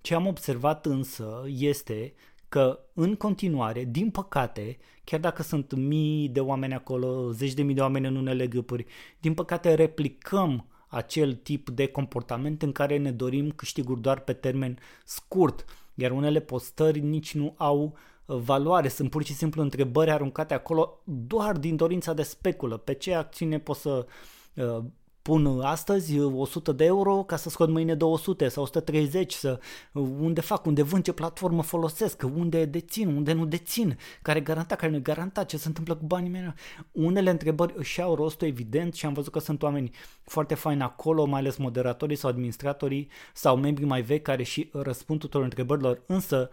Ce 0.00 0.14
am 0.14 0.26
observat 0.26 0.86
însă 0.86 1.44
este 1.46 2.14
că 2.52 2.78
în 2.94 3.14
continuare, 3.14 3.84
din 3.84 4.10
păcate, 4.10 4.78
chiar 5.04 5.20
dacă 5.20 5.42
sunt 5.42 5.74
mii 5.74 6.28
de 6.28 6.40
oameni 6.40 6.74
acolo, 6.74 7.30
zeci 7.30 7.52
de 7.52 7.62
mii 7.62 7.74
de 7.74 7.80
oameni 7.80 8.06
în 8.06 8.16
unele 8.16 8.46
grupuri, 8.46 8.86
din 9.20 9.34
păcate 9.34 9.74
replicăm 9.74 10.66
acel 10.88 11.34
tip 11.34 11.70
de 11.70 11.86
comportament 11.86 12.62
în 12.62 12.72
care 12.72 12.96
ne 12.96 13.10
dorim 13.10 13.50
câștiguri 13.50 14.00
doar 14.00 14.20
pe 14.20 14.32
termen 14.32 14.78
scurt, 15.04 15.64
iar 15.94 16.10
unele 16.10 16.40
postări 16.40 17.00
nici 17.00 17.34
nu 17.34 17.54
au 17.56 17.96
uh, 18.26 18.36
valoare, 18.36 18.88
sunt 18.88 19.10
pur 19.10 19.24
și 19.24 19.34
simplu 19.34 19.62
întrebări 19.62 20.10
aruncate 20.10 20.54
acolo 20.54 21.00
doar 21.04 21.56
din 21.56 21.76
dorința 21.76 22.12
de 22.12 22.22
speculă. 22.22 22.76
Pe 22.76 22.94
ce 22.94 23.14
acțiune 23.14 23.58
pot 23.58 23.76
să 23.76 24.06
uh, 24.54 24.84
pun 25.22 25.60
astăzi 25.60 26.18
100 26.18 26.72
de 26.72 26.84
euro 26.84 27.22
ca 27.22 27.36
să 27.36 27.48
scot 27.48 27.68
mâine 27.68 27.94
200 27.94 28.48
sau 28.48 28.62
130, 28.62 29.32
să, 29.32 29.60
unde 29.92 30.40
fac, 30.40 30.66
unde 30.66 30.82
vând, 30.82 31.04
ce 31.04 31.12
platformă 31.12 31.62
folosesc, 31.62 32.22
unde 32.34 32.64
dețin, 32.64 33.08
unde 33.08 33.32
nu 33.32 33.44
dețin, 33.44 33.98
care 34.22 34.40
garanta, 34.40 34.76
care 34.76 34.92
nu 34.92 35.00
garanta, 35.02 35.44
ce 35.44 35.56
se 35.56 35.68
întâmplă 35.68 35.94
cu 35.94 36.04
banii 36.04 36.30
mei. 36.30 36.54
Unele 36.92 37.30
întrebări 37.30 37.74
își 37.76 38.00
au 38.00 38.14
rostul 38.14 38.48
evident 38.48 38.94
și 38.94 39.06
am 39.06 39.12
văzut 39.12 39.32
că 39.32 39.38
sunt 39.38 39.62
oameni 39.62 39.90
foarte 40.22 40.54
faini 40.54 40.82
acolo, 40.82 41.24
mai 41.24 41.40
ales 41.40 41.56
moderatorii 41.56 42.16
sau 42.16 42.30
administratorii 42.30 43.08
sau 43.34 43.56
membrii 43.56 43.86
mai 43.86 44.02
vechi 44.02 44.22
care 44.22 44.42
și 44.42 44.70
răspund 44.72 45.20
tuturor 45.20 45.44
întrebărilor, 45.44 46.02
însă 46.06 46.50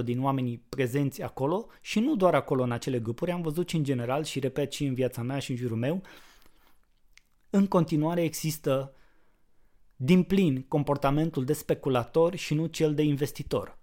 99% 0.00 0.04
din 0.04 0.22
oamenii 0.22 0.62
prezenți 0.68 1.22
acolo 1.22 1.66
și 1.80 2.00
nu 2.00 2.16
doar 2.16 2.34
acolo 2.34 2.62
în 2.62 2.72
acele 2.72 2.98
grupuri, 2.98 3.30
am 3.30 3.42
văzut 3.42 3.68
și 3.68 3.76
în 3.76 3.84
general 3.84 4.24
și 4.24 4.38
repet 4.38 4.72
și 4.72 4.84
în 4.84 4.94
viața 4.94 5.22
mea 5.22 5.38
și 5.38 5.50
în 5.50 5.56
jurul 5.56 5.76
meu, 5.76 6.02
în 7.54 7.66
continuare 7.66 8.22
există 8.22 8.92
din 9.96 10.22
plin 10.22 10.62
comportamentul 10.68 11.44
de 11.44 11.52
speculator 11.52 12.34
și 12.34 12.54
nu 12.54 12.66
cel 12.66 12.94
de 12.94 13.02
investitor. 13.02 13.78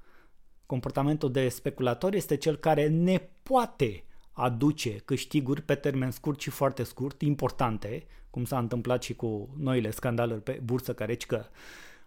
Comportamentul 0.66 1.32
de 1.32 1.50
speculator 1.50 2.14
este 2.14 2.38
cel 2.38 2.56
care 2.56 2.88
ne 2.88 3.30
poate 3.44 4.04
aduce 4.32 4.96
câștiguri 4.96 5.62
pe 5.62 5.76
termen 5.76 6.12
scurt 6.12 6.40
și 6.40 6.50
foarte 6.50 6.84
scurt, 6.84 7.22
importante, 7.22 8.06
cum 8.30 8.46
s-a 8.46 8.58
întâmplat 8.58 9.04
și 9.04 9.14
cu 9.14 9.56
noile 9.58 9.92
scandaluri 9.92 10.42
pe 10.42 10.62
bursă 10.64 10.94
care 10.94 11.16
că 11.16 11.46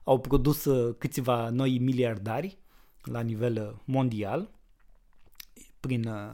au 0.02 0.20
produs 0.20 0.64
uh, 0.64 0.94
câțiva 0.98 1.48
noi 1.48 1.78
miliardari 1.78 2.58
la 3.02 3.20
nivel 3.20 3.56
uh, 3.56 3.80
mondial 3.84 4.50
prin 5.80 6.06
uh, 6.06 6.32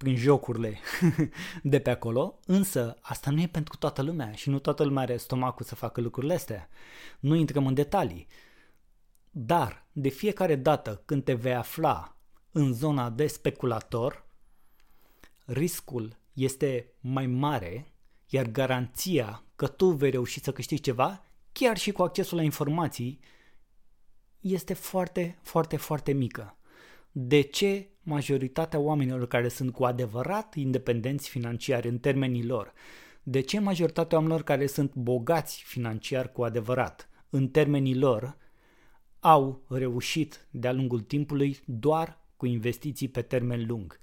prin 0.00 0.16
jocurile 0.16 0.78
de 1.62 1.80
pe 1.80 1.90
acolo, 1.90 2.38
însă 2.46 2.98
asta 3.00 3.30
nu 3.30 3.40
e 3.40 3.46
pentru 3.46 3.76
toată 3.76 4.02
lumea 4.02 4.32
și 4.32 4.48
nu 4.48 4.58
toată 4.58 4.84
lumea 4.84 5.02
are 5.02 5.16
stomacul 5.16 5.64
să 5.64 5.74
facă 5.74 6.00
lucrurile 6.00 6.34
astea. 6.34 6.68
Nu 7.18 7.34
intrăm 7.34 7.66
în 7.66 7.74
detalii. 7.74 8.26
Dar 9.30 9.86
de 9.92 10.08
fiecare 10.08 10.54
dată 10.54 11.02
când 11.04 11.24
te 11.24 11.34
vei 11.34 11.54
afla 11.54 12.16
în 12.52 12.72
zona 12.72 13.10
de 13.10 13.26
speculator, 13.26 14.26
riscul 15.44 16.16
este 16.32 16.92
mai 17.00 17.26
mare, 17.26 17.92
iar 18.28 18.46
garanția 18.46 19.44
că 19.56 19.66
tu 19.66 19.86
vei 19.86 20.10
reuși 20.10 20.40
să 20.40 20.52
câștigi 20.52 20.82
ceva, 20.82 21.24
chiar 21.52 21.76
și 21.76 21.92
cu 21.92 22.02
accesul 22.02 22.36
la 22.36 22.42
informații, 22.42 23.20
este 24.40 24.74
foarte, 24.74 25.38
foarte, 25.42 25.76
foarte 25.76 26.12
mică. 26.12 26.56
De 27.12 27.40
ce 27.40 27.88
majoritatea 28.02 28.78
oamenilor 28.78 29.26
care 29.26 29.48
sunt 29.48 29.72
cu 29.72 29.84
adevărat 29.84 30.54
independenți 30.54 31.28
financiari 31.28 31.88
în 31.88 31.98
termenii 31.98 32.46
lor, 32.46 32.72
de 33.22 33.40
ce 33.40 33.60
majoritatea 33.60 34.16
oamenilor 34.16 34.44
care 34.44 34.66
sunt 34.66 34.94
bogați 34.94 35.62
financiar 35.62 36.32
cu 36.32 36.42
adevărat 36.42 37.08
în 37.30 37.48
termenii 37.48 37.98
lor 37.98 38.36
au 39.20 39.62
reușit 39.68 40.46
de-a 40.50 40.72
lungul 40.72 41.00
timpului 41.00 41.58
doar 41.64 42.18
cu 42.36 42.46
investiții 42.46 43.08
pe 43.08 43.22
termen 43.22 43.66
lung. 43.66 44.00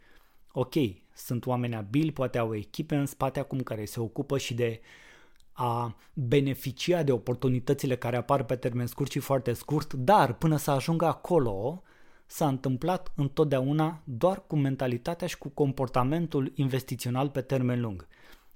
Ok, 0.52 0.74
sunt 1.13 1.46
oameni 1.46 1.76
abili, 1.76 2.12
poate 2.12 2.38
au 2.38 2.56
echipe 2.56 2.96
în 2.96 3.06
spate 3.06 3.39
acum 3.39 3.60
care 3.60 3.86
se 3.86 4.00
ocupă 4.00 4.38
și 4.38 4.54
de 4.54 4.82
a 5.52 5.98
beneficia 6.13 7.04
de 7.04 7.12
oportunitățile 7.12 7.96
care 7.98 8.15
apar 8.15 8.43
pe 8.43 8.56
termen 8.56 8.88
scurt 8.88 9.12
și 9.12 9.20
foarte 9.20 9.54
scurt, 9.54 9.93
dar 9.93 10.34
până 10.34 10.58
să 10.58 10.72
ajungă 10.72 11.06
acolo, 11.06 11.84
s-a 12.28 12.48
întâmplat 12.48 13.12
întotdeauna 13.16 14.02
doar 14.04 14.44
cu 14.48 14.56
mentalitatea 14.56 15.28
și 15.28 15.38
cu 15.38 15.50
comportamentul 15.50 16.52
investițional 16.56 17.30
pe 17.30 17.42
termen 17.42 17.82
lung. 17.82 18.08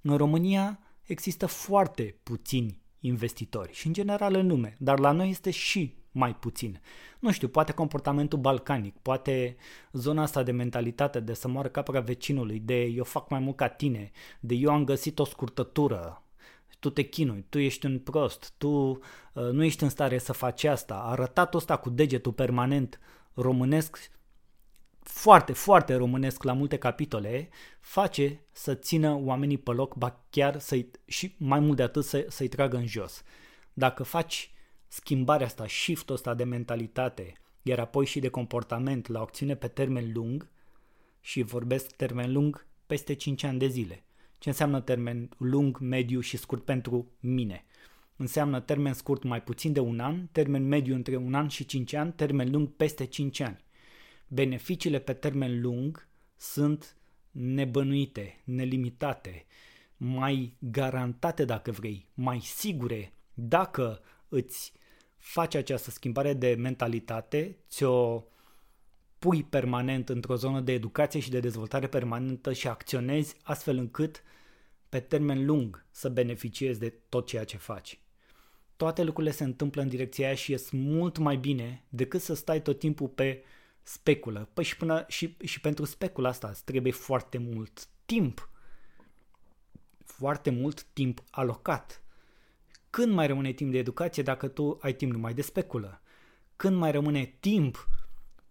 În 0.01 0.17
România 0.17 0.79
există 1.03 1.45
foarte 1.45 2.15
puțini 2.23 2.81
investitori 2.99 3.73
și 3.73 3.87
în 3.87 3.93
general 3.93 4.35
în 4.35 4.47
lume, 4.47 4.75
dar 4.79 4.99
la 4.99 5.11
noi 5.11 5.29
este 5.29 5.51
și 5.51 5.95
mai 6.11 6.35
puțin. 6.35 6.81
Nu 7.19 7.31
știu, 7.31 7.47
poate 7.47 7.71
comportamentul 7.71 8.39
balcanic, 8.39 8.95
poate 9.01 9.55
zona 9.91 10.21
asta 10.21 10.43
de 10.43 10.51
mentalitate 10.51 11.19
de 11.19 11.33
să 11.33 11.47
moară 11.47 11.67
capra 11.67 11.99
vecinului, 11.99 12.59
de 12.59 12.83
eu 12.83 13.03
fac 13.03 13.29
mai 13.29 13.39
mult 13.39 13.55
ca 13.55 13.67
tine, 13.67 14.11
de 14.39 14.55
eu 14.55 14.71
am 14.71 14.83
găsit 14.83 15.19
o 15.19 15.25
scurtătură, 15.25 16.23
tu 16.79 16.89
te 16.89 17.01
chinui, 17.01 17.45
tu 17.49 17.59
ești 17.59 17.85
un 17.85 17.99
prost, 17.99 18.53
tu 18.57 18.67
uh, 18.67 18.99
nu 19.33 19.63
ești 19.63 19.83
în 19.83 19.89
stare 19.89 20.17
să 20.17 20.33
faci 20.33 20.63
asta, 20.63 20.95
arătat 20.95 21.53
ăsta 21.53 21.77
cu 21.77 21.89
degetul 21.89 22.31
permanent 22.31 22.99
românesc, 23.33 24.11
foarte, 24.99 25.53
foarte 25.53 25.95
românesc 25.95 26.43
la 26.43 26.53
multe 26.53 26.77
capitole, 26.77 27.49
face 27.79 28.41
să 28.51 28.75
țină 28.75 29.13
oamenii 29.13 29.57
pe 29.57 29.71
loc, 29.71 29.95
ba 29.95 30.25
chiar 30.29 30.59
să 30.59 30.85
și 31.05 31.35
mai 31.37 31.59
mult 31.59 31.77
de 31.77 31.83
atât 31.83 32.03
să, 32.03 32.25
să-i 32.29 32.47
tragă 32.47 32.77
în 32.77 32.87
jos. 32.87 33.23
Dacă 33.73 34.03
faci 34.03 34.51
schimbarea 34.87 35.45
asta, 35.45 35.67
shift-ul 35.67 36.15
ăsta 36.15 36.33
de 36.33 36.43
mentalitate, 36.43 37.33
iar 37.61 37.79
apoi 37.79 38.05
și 38.05 38.19
de 38.19 38.29
comportament 38.29 39.07
la 39.07 39.19
o 39.19 39.21
acțiune 39.21 39.55
pe 39.55 39.67
termen 39.67 40.11
lung, 40.13 40.49
și 41.21 41.41
vorbesc 41.41 41.91
termen 41.91 42.31
lung 42.31 42.65
peste 42.85 43.13
5 43.13 43.43
ani 43.43 43.59
de 43.59 43.67
zile. 43.67 44.03
Ce 44.37 44.49
înseamnă 44.49 44.81
termen 44.81 45.29
lung, 45.37 45.77
mediu 45.79 46.19
și 46.19 46.37
scurt 46.37 46.65
pentru 46.65 47.11
mine? 47.19 47.65
Înseamnă 48.21 48.59
termen 48.59 48.93
scurt 48.93 49.23
mai 49.23 49.41
puțin 49.41 49.73
de 49.73 49.79
un 49.79 49.99
an, 49.99 50.27
termen 50.31 50.67
mediu 50.67 50.95
între 50.95 51.15
un 51.15 51.33
an 51.33 51.47
și 51.47 51.65
5 51.65 51.93
ani, 51.93 52.11
termen 52.11 52.51
lung 52.51 52.69
peste 52.69 53.05
5 53.05 53.39
ani. 53.39 53.63
Beneficiile 54.27 54.99
pe 54.99 55.13
termen 55.13 55.61
lung 55.61 56.07
sunt 56.35 56.95
nebănuite, 57.31 58.41
nelimitate, 58.43 59.45
mai 59.97 60.55
garantate 60.59 61.45
dacă 61.45 61.71
vrei, 61.71 62.07
mai 62.13 62.39
sigure 62.39 63.13
dacă 63.33 64.01
îți 64.29 64.73
faci 65.17 65.55
această 65.55 65.91
schimbare 65.91 66.33
de 66.33 66.55
mentalitate, 66.57 67.57
ți-o 67.69 68.23
pui 69.19 69.43
permanent 69.43 70.09
într-o 70.09 70.35
zonă 70.35 70.61
de 70.61 70.71
educație 70.71 71.19
și 71.19 71.29
de 71.29 71.39
dezvoltare 71.39 71.87
permanentă 71.87 72.53
și 72.53 72.67
acționezi 72.67 73.35
astfel 73.43 73.77
încât 73.77 74.23
pe 74.89 74.99
termen 74.99 75.45
lung 75.45 75.85
să 75.91 76.09
beneficiezi 76.09 76.79
de 76.79 76.89
tot 77.09 77.27
ceea 77.27 77.43
ce 77.43 77.57
faci 77.57 77.99
toate 78.81 79.03
lucrurile 79.03 79.33
se 79.33 79.43
întâmplă 79.43 79.81
în 79.81 79.87
direcția 79.87 80.25
aia 80.25 80.35
și 80.35 80.51
ies 80.51 80.69
mult 80.69 81.17
mai 81.17 81.37
bine 81.37 81.83
decât 81.89 82.21
să 82.21 82.33
stai 82.33 82.61
tot 82.61 82.79
timpul 82.79 83.07
pe 83.07 83.43
speculă. 83.83 84.49
Păi 84.53 84.63
și, 84.63 84.77
până, 84.77 85.05
și, 85.07 85.37
și 85.43 85.61
pentru 85.61 85.85
specula 85.85 86.29
asta 86.29 86.47
îți 86.47 86.63
trebuie 86.63 86.91
foarte 86.91 87.37
mult 87.37 87.87
timp. 88.05 88.49
Foarte 90.05 90.49
mult 90.49 90.83
timp 90.83 91.23
alocat. 91.29 92.03
Când 92.89 93.13
mai 93.13 93.27
rămâne 93.27 93.51
timp 93.51 93.71
de 93.71 93.77
educație 93.77 94.23
dacă 94.23 94.47
tu 94.47 94.77
ai 94.81 94.93
timp 94.93 95.11
numai 95.11 95.33
de 95.33 95.41
speculă? 95.41 96.01
Când 96.55 96.75
mai 96.75 96.91
rămâne 96.91 97.33
timp 97.39 97.87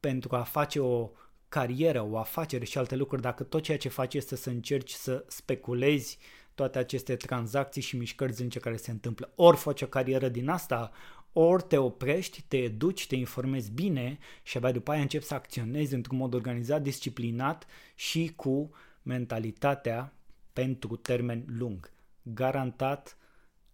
pentru 0.01 0.37
a 0.37 0.43
face 0.43 0.81
o 0.81 1.11
carieră, 1.49 2.03
o 2.03 2.19
afacere 2.19 2.65
și 2.65 2.79
alte 2.79 2.97
lucruri 2.97 3.23
dacă 3.23 3.43
tot 3.43 3.63
ceea 3.63 3.79
ce 3.79 3.89
faci 3.89 4.15
este 4.15 4.37
să 4.37 4.51
încerci 4.51 4.93
să 4.93 5.25
speculezi 5.29 6.19
uh, 6.21 6.40
toate 6.55 6.79
aceste 6.79 7.17
tranzacții 7.17 7.83
și 7.83 7.97
mișcări 7.97 8.33
zilnice 8.33 8.59
care 8.59 8.77
se 8.77 8.91
întâmplă. 8.91 9.33
Ori 9.35 9.57
faci 9.57 9.83
o 9.83 9.87
carieră 9.87 10.29
din 10.29 10.49
asta, 10.49 10.91
ori 11.33 11.63
te 11.63 11.77
oprești, 11.77 12.45
te 12.49 12.57
educi, 12.57 13.07
te 13.07 13.17
informezi 13.17 13.71
bine 13.71 14.19
și 14.43 14.57
abia 14.57 14.73
după 14.73 14.91
aia 14.91 15.01
începi 15.01 15.25
să 15.25 15.35
acționezi 15.35 15.95
într-un 15.95 16.17
mod 16.17 16.35
organizat, 16.35 16.83
disciplinat 16.83 17.67
și 17.95 18.33
cu 18.37 18.71
mentalitatea 19.03 20.15
pentru 20.53 20.97
termen 20.97 21.45
lung. 21.47 21.93
Garantat 22.23 23.17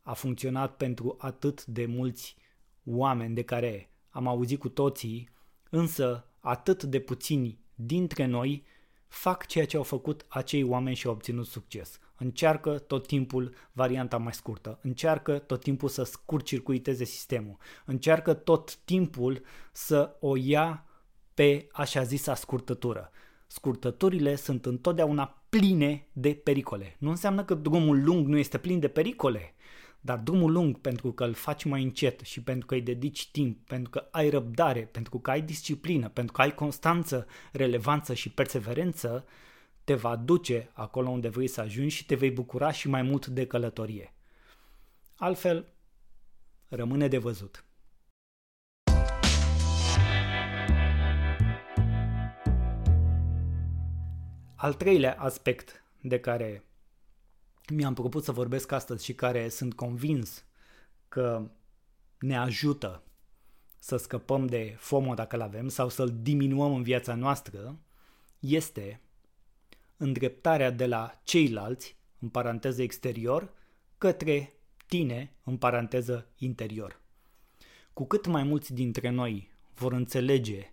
a 0.02 0.12
funcționat 0.12 0.76
pentru 0.76 1.16
atât 1.18 1.64
de 1.64 1.86
mulți 1.86 2.36
oameni 2.84 3.34
de 3.34 3.42
care 3.42 3.90
am 4.10 4.26
auzit 4.26 4.58
cu 4.58 4.68
toții, 4.68 5.28
însă 5.70 6.26
atât 6.40 6.82
de 6.82 7.00
puțini 7.00 7.58
dintre 7.74 8.24
noi 8.24 8.64
fac 9.16 9.46
ceea 9.46 9.66
ce 9.66 9.76
au 9.76 9.82
făcut 9.82 10.24
acei 10.28 10.62
oameni 10.62 10.96
și 10.96 11.06
au 11.06 11.12
obținut 11.12 11.46
succes. 11.46 11.98
Încearcă 12.18 12.78
tot 12.78 13.06
timpul 13.06 13.54
varianta 13.72 14.16
mai 14.16 14.34
scurtă, 14.34 14.78
încearcă 14.82 15.38
tot 15.38 15.62
timpul 15.62 15.88
să 15.88 16.02
scurt-circuiteze 16.02 17.04
sistemul, 17.04 17.56
încearcă 17.84 18.34
tot 18.34 18.76
timpul 18.76 19.42
să 19.72 20.16
o 20.20 20.36
ia 20.36 20.84
pe 21.34 21.68
așa 21.72 22.02
zisa 22.02 22.34
scurtătură. 22.34 23.10
Scurtăturile 23.46 24.34
sunt 24.34 24.66
întotdeauna 24.66 25.42
pline 25.48 26.08
de 26.12 26.34
pericole. 26.34 26.96
Nu 26.98 27.10
înseamnă 27.10 27.44
că 27.44 27.54
drumul 27.54 28.04
lung 28.04 28.26
nu 28.26 28.38
este 28.38 28.58
plin 28.58 28.78
de 28.78 28.88
pericole, 28.88 29.54
dar 30.00 30.18
drumul 30.18 30.52
lung 30.52 30.78
pentru 30.78 31.12
că 31.12 31.24
îl 31.24 31.32
faci 31.32 31.64
mai 31.64 31.82
încet 31.82 32.20
și 32.20 32.42
pentru 32.42 32.66
că 32.66 32.74
îi 32.74 32.82
dedici 32.82 33.30
timp, 33.30 33.66
pentru 33.66 33.90
că 33.90 34.08
ai 34.10 34.28
răbdare, 34.28 34.80
pentru 34.80 35.18
că 35.18 35.30
ai 35.30 35.42
disciplină, 35.42 36.08
pentru 36.08 36.32
că 36.32 36.40
ai 36.40 36.54
constanță, 36.54 37.26
relevanță 37.52 38.14
și 38.14 38.30
perseverență, 38.30 39.24
te 39.84 39.94
va 39.94 40.16
duce 40.16 40.70
acolo 40.72 41.08
unde 41.08 41.28
vrei 41.28 41.46
să 41.46 41.60
ajungi 41.60 41.94
și 41.94 42.06
te 42.06 42.14
vei 42.14 42.30
bucura 42.30 42.70
și 42.70 42.88
mai 42.88 43.02
mult 43.02 43.26
de 43.26 43.46
călătorie. 43.46 44.12
Altfel, 45.16 45.66
rămâne 46.68 47.08
de 47.08 47.18
văzut. 47.18 47.64
Al 54.56 54.74
treilea 54.74 55.16
aspect 55.18 55.84
de 56.00 56.20
care 56.20 56.65
mi-am 57.74 57.94
propus 57.94 58.24
să 58.24 58.32
vorbesc 58.32 58.72
astăzi 58.72 59.04
și 59.04 59.14
care 59.14 59.48
sunt 59.48 59.74
convins 59.74 60.44
că 61.08 61.50
ne 62.18 62.36
ajută 62.36 63.02
să 63.78 63.96
scăpăm 63.96 64.46
de 64.46 64.74
FOMO 64.78 65.14
dacă 65.14 65.36
îl 65.36 65.42
avem 65.42 65.68
sau 65.68 65.88
să-l 65.88 66.14
diminuăm 66.22 66.74
în 66.74 66.82
viața 66.82 67.14
noastră, 67.14 67.78
este 68.38 69.00
îndreptarea 69.96 70.70
de 70.70 70.86
la 70.86 71.20
ceilalți, 71.24 71.96
în 72.18 72.28
paranteză 72.28 72.82
exterior, 72.82 73.52
către 73.98 74.52
tine, 74.86 75.32
în 75.44 75.56
paranteză 75.56 76.26
interior. 76.38 77.00
Cu 77.92 78.06
cât 78.06 78.26
mai 78.26 78.42
mulți 78.42 78.72
dintre 78.72 79.10
noi 79.10 79.50
vor 79.74 79.92
înțelege 79.92 80.70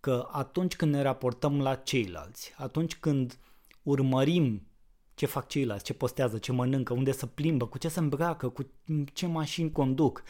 că 0.00 0.28
atunci 0.30 0.76
când 0.76 0.92
ne 0.92 1.02
raportăm 1.02 1.60
la 1.60 1.74
ceilalți, 1.74 2.52
atunci 2.56 2.96
când 2.96 3.38
urmărim 3.82 4.66
ce 5.20 5.26
fac 5.26 5.48
ceilalți, 5.48 5.84
ce 5.84 5.94
postează, 5.94 6.38
ce 6.38 6.52
mănâncă, 6.52 6.92
unde 6.92 7.12
se 7.12 7.26
plimbă, 7.26 7.66
cu 7.66 7.78
ce 7.78 7.88
se 7.88 7.98
îmbracă, 7.98 8.48
cu 8.48 8.70
ce 9.12 9.26
mașini 9.26 9.72
conduc, 9.72 10.22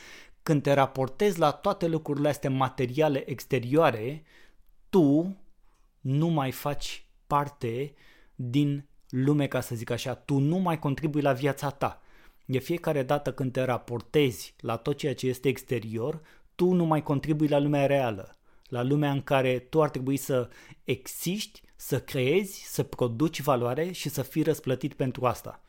când 0.42 0.62
te 0.62 0.72
raportezi 0.72 1.38
la 1.38 1.50
toate 1.50 1.86
lucrurile 1.86 2.28
astea 2.28 2.50
materiale 2.50 3.30
exterioare, 3.30 4.22
tu 4.88 5.36
nu 6.00 6.26
mai 6.26 6.50
faci 6.50 7.06
parte 7.26 7.94
din 8.34 8.86
lume, 9.08 9.46
ca 9.46 9.60
să 9.60 9.74
zic 9.74 9.90
așa, 9.90 10.14
tu 10.14 10.38
nu 10.38 10.56
mai 10.56 10.78
contribui 10.78 11.20
la 11.20 11.32
viața 11.32 11.70
ta. 11.70 12.02
De 12.44 12.58
fiecare 12.58 13.02
dată 13.02 13.32
când 13.32 13.52
te 13.52 13.62
raportezi 13.62 14.54
la 14.60 14.76
tot 14.76 14.96
ceea 14.96 15.14
ce 15.14 15.26
este 15.26 15.48
exterior, 15.48 16.20
tu 16.54 16.72
nu 16.72 16.84
mai 16.84 17.02
contribui 17.02 17.48
la 17.48 17.58
lumea 17.58 17.86
reală, 17.86 18.36
la 18.70 18.82
lumea 18.82 19.10
în 19.10 19.22
care 19.22 19.58
tu 19.58 19.82
ar 19.82 19.90
trebui 19.90 20.16
să 20.16 20.48
existi, 20.84 21.62
să 21.76 22.00
creezi, 22.00 22.62
să 22.66 22.82
produci 22.82 23.40
valoare 23.42 23.90
și 23.92 24.08
să 24.08 24.22
fii 24.22 24.42
răsplătit 24.42 24.94
pentru 24.94 25.26
asta. 25.26 25.62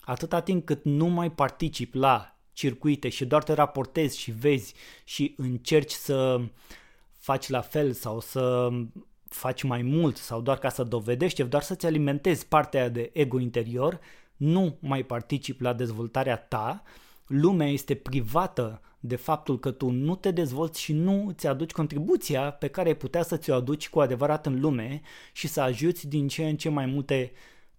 Atâta 0.00 0.40
timp 0.40 0.64
cât 0.64 0.84
nu 0.84 1.06
mai 1.06 1.30
participi 1.30 1.96
la 1.96 2.36
circuite 2.52 3.08
și 3.08 3.24
doar 3.24 3.42
te 3.42 3.52
raportezi 3.52 4.18
și 4.18 4.30
vezi 4.30 4.74
și 5.04 5.34
încerci 5.36 5.92
să 5.92 6.40
faci 7.18 7.48
la 7.48 7.60
fel 7.60 7.92
sau 7.92 8.20
să 8.20 8.68
faci 9.28 9.62
mai 9.62 9.82
mult 9.82 10.16
sau 10.16 10.40
doar 10.40 10.58
ca 10.58 10.68
să 10.68 10.84
dovedești, 10.84 11.42
doar 11.42 11.62
să-ți 11.62 11.86
alimentezi 11.86 12.46
partea 12.46 12.88
de 12.88 13.10
ego 13.12 13.38
interior, 13.38 14.00
nu 14.36 14.76
mai 14.80 15.02
participi 15.02 15.62
la 15.62 15.72
dezvoltarea 15.72 16.36
ta, 16.36 16.82
lumea 17.26 17.68
este 17.68 17.94
privată 17.94 18.80
de 19.06 19.16
faptul 19.16 19.58
că 19.58 19.70
tu 19.70 19.90
nu 19.90 20.16
te 20.16 20.30
dezvolți 20.30 20.80
și 20.80 20.92
nu 20.92 21.26
îți 21.26 21.46
aduci 21.46 21.70
contribuția 21.70 22.50
pe 22.50 22.68
care 22.68 22.88
ai 22.88 22.96
putea 22.96 23.22
să 23.22 23.36
ți-o 23.36 23.54
aduci 23.54 23.88
cu 23.88 24.00
adevărat 24.00 24.46
în 24.46 24.60
lume 24.60 25.00
și 25.32 25.48
să 25.48 25.60
ajuți 25.60 26.06
din 26.08 26.28
ce 26.28 26.48
în 26.48 26.56
ce 26.56 26.68
mai 26.68 26.86
multe 26.86 27.32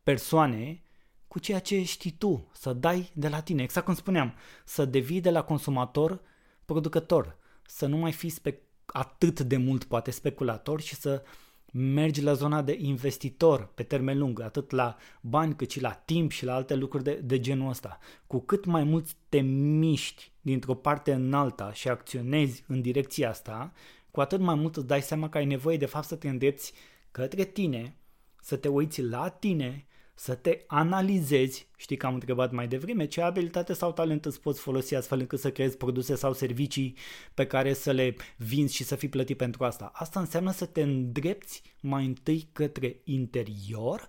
persoane 0.04 0.82
cu 1.28 1.40
ceea 1.40 1.60
ce 1.60 1.84
știi 1.84 2.12
tu, 2.12 2.48
să 2.54 2.74
dai 2.74 3.12
de 3.14 3.28
la 3.28 3.42
tine. 3.42 3.64
Exact 3.64 3.86
cum 3.86 3.96
spuneam, 3.96 4.34
să 4.66 4.86
devii 4.86 5.22
de 5.22 5.30
la 5.30 5.44
consumator 5.44 6.22
producător, 6.66 7.38
să 7.66 7.86
nu 7.86 7.98
mai 7.98 8.12
fii 8.12 8.30
spe- 8.30 8.62
atât 8.86 9.40
de 9.40 9.58
mult 9.58 9.84
poate 9.84 10.12
speculator 10.12 10.82
și 10.82 10.96
să 10.96 11.24
mergi 11.72 12.22
la 12.22 12.34
zona 12.34 12.62
de 12.62 12.78
investitor 12.80 13.72
pe 13.76 13.84
termen 13.84 14.18
lung, 14.18 14.42
atât 14.42 14.72
la 14.72 14.98
bani 15.22 15.56
cât 15.56 15.72
și 15.72 15.82
la 15.82 15.92
timp 15.92 16.32
și 16.32 16.46
la 16.46 16.54
alte 16.54 16.76
lucruri 16.76 17.04
de, 17.04 17.14
de 17.14 17.40
genul 17.40 17.70
ăsta. 17.70 17.98
Cu 18.28 18.40
cât 18.40 18.66
mai 18.66 18.84
mult 18.84 19.14
te 19.30 19.40
miști 19.40 20.32
dintr-o 20.42 20.74
parte 20.74 21.14
în 21.14 21.34
alta 21.34 21.74
și 21.74 21.88
acționezi 21.90 22.64
în 22.68 22.82
direcția 22.82 23.30
asta, 23.30 23.74
cu 24.12 24.22
atât 24.22 24.40
mai 24.40 24.56
mult 24.56 24.76
îți 24.76 24.88
dai 24.88 25.02
seama 25.02 25.30
că 25.30 25.38
ai 25.38 25.46
nevoie 25.46 25.78
de 25.78 25.86
fapt 25.86 26.08
să 26.08 26.16
te 26.16 26.30
îndrepți 26.30 26.74
către 27.12 27.44
tine, 27.44 27.96
să 28.42 28.56
te 28.56 28.68
uiți 28.68 29.02
la 29.02 29.30
tine 29.30 29.87
să 30.20 30.36
te 30.36 30.60
analizezi, 30.68 31.68
știi 31.76 31.98
că 31.98 32.06
am 32.06 32.14
întrebat 32.14 32.52
mai 32.52 32.68
devreme, 32.68 33.06
ce 33.06 33.22
abilitate 33.22 33.74
sau 33.74 33.92
talent 33.92 34.26
îți 34.26 34.42
poți 34.42 34.60
folosi 34.60 34.96
astfel 34.96 35.20
încât 35.20 35.40
să 35.40 35.52
creezi 35.52 35.78
produse 35.78 36.16
sau 36.16 36.34
servicii 36.34 36.98
pe 37.34 37.46
care 37.46 37.74
să 37.74 37.92
le 37.92 38.16
vinzi 38.38 38.76
și 38.76 38.84
să 38.84 38.96
fii 38.96 39.10
plătit 39.10 39.38
pentru 39.38 39.64
asta. 39.64 39.92
Asta 39.94 40.20
înseamnă 40.20 40.52
să 40.52 40.66
te 40.66 40.82
îndrepți 40.82 41.62
mai 41.80 42.06
întâi 42.06 42.50
către 42.52 43.02
interior, 43.04 44.08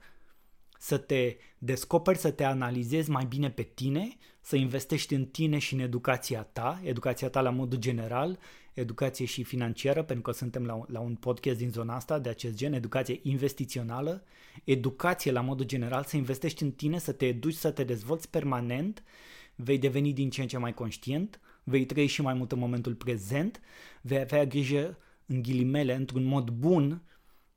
să 0.79 0.97
te 0.97 1.37
descoperi, 1.59 2.18
să 2.18 2.31
te 2.31 2.44
analizezi 2.44 3.11
mai 3.11 3.25
bine 3.25 3.51
pe 3.51 3.62
tine, 3.62 4.16
să 4.40 4.57
investești 4.57 5.14
în 5.14 5.25
tine 5.25 5.59
și 5.59 5.75
în 5.75 5.81
educația 5.81 6.42
ta, 6.42 6.81
educația 6.85 7.29
ta 7.29 7.40
la 7.40 7.51
modul 7.51 7.79
general, 7.79 8.38
educație 8.78 9.24
și 9.24 9.42
financiară, 9.42 10.02
pentru 10.02 10.22
că 10.22 10.32
suntem 10.32 10.64
la, 10.64 10.80
la 10.86 11.00
un 11.00 11.14
podcast 11.14 11.58
din 11.58 11.70
zona 11.70 11.94
asta 11.94 12.18
de 12.18 12.28
acest 12.28 12.56
gen, 12.56 12.72
educație 12.72 13.20
investițională, 13.22 14.24
educație 14.64 15.32
la 15.32 15.40
modul 15.40 15.66
general, 15.66 16.04
să 16.04 16.16
investești 16.16 16.62
în 16.62 16.70
tine, 16.70 16.98
să 16.98 17.12
te 17.12 17.26
educi, 17.26 17.54
să 17.54 17.70
te 17.70 17.84
dezvolți 17.84 18.30
permanent, 18.30 19.02
vei 19.54 19.78
deveni 19.78 20.12
din 20.12 20.30
ce 20.30 20.40
în 20.40 20.48
ce 20.48 20.58
mai 20.58 20.74
conștient, 20.74 21.40
vei 21.64 21.86
trăi 21.86 22.06
și 22.06 22.22
mai 22.22 22.34
mult 22.34 22.52
în 22.52 22.58
momentul 22.58 22.94
prezent, 22.94 23.60
vei 24.00 24.18
avea 24.18 24.44
grijă, 24.44 24.98
în 25.26 25.42
ghilimele, 25.42 25.94
într-un 25.94 26.24
mod 26.24 26.50
bun, 26.50 27.02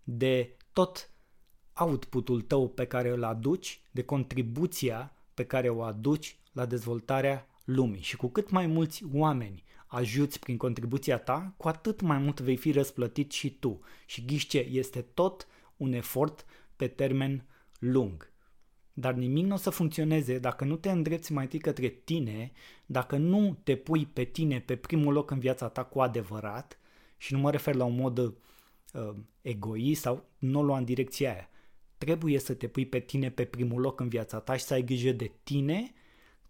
de 0.04 0.56
tot 0.74 1.10
outputul 1.74 2.42
tău 2.42 2.70
pe 2.70 2.86
care 2.86 3.10
îl 3.10 3.24
aduci, 3.24 3.82
de 3.92 4.04
contribuția 4.04 5.14
pe 5.34 5.46
care 5.46 5.70
o 5.70 5.82
aduci 5.82 6.36
la 6.52 6.66
dezvoltarea 6.66 7.48
lumii. 7.66 8.02
Și 8.02 8.16
cu 8.16 8.28
cât 8.28 8.50
mai 8.50 8.68
mulți 8.68 9.04
oameni 9.14 9.64
ajuți 9.92 10.40
prin 10.40 10.58
contribuția 10.58 11.18
ta, 11.18 11.54
cu 11.58 11.68
atât 11.68 12.02
mai 12.02 12.18
mult 12.18 12.40
vei 12.40 12.58
fi 12.58 12.72
răsplătit 12.72 13.32
și 13.32 13.50
tu. 13.50 13.80
Și 14.06 14.26
ghiște, 14.26 14.68
este 14.68 15.02
tot 15.02 15.48
un 15.78 15.94
efort 15.94 16.46
pe 16.76 16.88
termen 16.88 17.46
lung. 17.80 18.32
Dar 18.94 19.14
nimic 19.14 19.46
nu 19.46 19.54
o 19.54 19.58
să 19.58 19.70
funcționeze 19.70 20.40
dacă 20.40 20.66
nu 20.66 20.76
te 20.76 20.92
îndrepți 20.92 21.32
mai 21.32 21.44
întâi 21.44 21.60
către 21.60 21.88
tine, 21.88 22.52
dacă 22.86 23.18
nu 23.18 23.60
te 23.64 23.76
pui 23.76 24.06
pe 24.06 24.24
tine 24.24 24.60
pe 24.60 24.76
primul 24.76 25.14
loc 25.14 25.32
în 25.32 25.40
viața 25.40 25.68
ta 25.68 25.84
cu 25.84 26.02
adevărat, 26.02 26.80
și 27.18 27.34
nu 27.34 27.40
mă 27.40 27.52
refer 27.52 27.76
la 27.76 27.84
un 27.84 27.96
mod 27.96 28.18
uh, 28.18 28.34
egoist 29.42 30.02
sau 30.02 30.26
nu 30.38 30.60
o 30.60 30.64
lua 30.64 30.78
în 30.78 30.86
direcția 30.86 31.32
aia. 31.32 31.50
Trebuie 31.98 32.40
să 32.40 32.54
te 32.54 32.68
pui 32.68 32.86
pe 32.86 33.00
tine 33.00 33.32
pe 33.32 33.46
primul 33.46 33.82
loc 33.82 34.00
în 34.00 34.10
viața 34.10 34.40
ta 34.40 34.56
și 34.56 34.64
să 34.64 34.74
ai 34.74 34.84
grijă 34.84 35.12
de 35.12 35.32
tine 35.44 35.94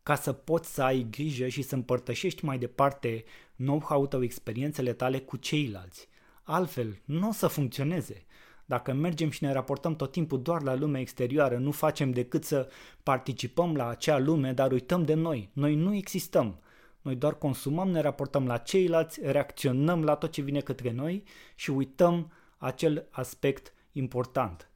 ca 0.04 0.16
să 0.16 0.34
poți 0.34 0.74
să 0.74 0.84
ai 0.84 1.08
grijă 1.10 1.48
și 1.48 1.62
să 1.62 1.76
împărtășești 1.76 2.46
mai 2.46 2.58
departe 2.58 3.24
know-how 3.56 4.08
tău, 4.08 4.24
experiențele 4.24 4.94
tale 4.94 5.20
cu 5.20 5.38
ceilalți. 5.38 6.08
Altfel, 6.44 7.02
nu 7.06 7.28
o 7.28 7.32
să 7.32 7.48
funcționeze. 7.48 8.26
Dacă 8.66 8.94
mergem 8.94 9.30
și 9.30 9.44
ne 9.44 9.52
raportăm 9.52 9.96
tot 9.96 10.12
timpul 10.12 10.42
doar 10.42 10.62
la 10.62 10.76
lumea 10.76 11.02
exterioară, 11.02 11.58
nu 11.58 11.72
facem 11.72 12.12
decât 12.12 12.44
să 12.44 12.70
participăm 13.04 13.76
la 13.76 13.88
acea 13.88 14.20
lume, 14.20 14.54
dar 14.54 14.72
uităm 14.72 15.04
de 15.04 15.14
noi. 15.14 15.50
Noi 15.54 15.76
nu 15.76 15.96
existăm. 15.96 16.60
Noi 17.02 17.16
doar 17.16 17.38
consumăm, 17.38 17.90
ne 17.90 18.02
raportăm 18.02 18.48
la 18.48 18.58
ceilalți, 18.58 19.20
reacționăm 19.24 20.04
la 20.04 20.16
tot 20.16 20.32
ce 20.32 20.42
vine 20.42 20.60
către 20.60 20.92
noi 20.92 21.24
și 21.56 21.70
uităm 21.70 22.32
acel 22.58 23.08
aspect 23.10 23.74
important. 23.92 24.70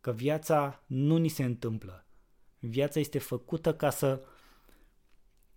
Că 0.00 0.12
viața 0.12 0.82
nu 0.86 1.16
ni 1.16 1.28
se 1.28 1.44
întâmplă. 1.44 2.06
Viața 2.58 3.00
este 3.00 3.18
făcută 3.18 3.74
ca 3.74 3.90
să 3.90 4.22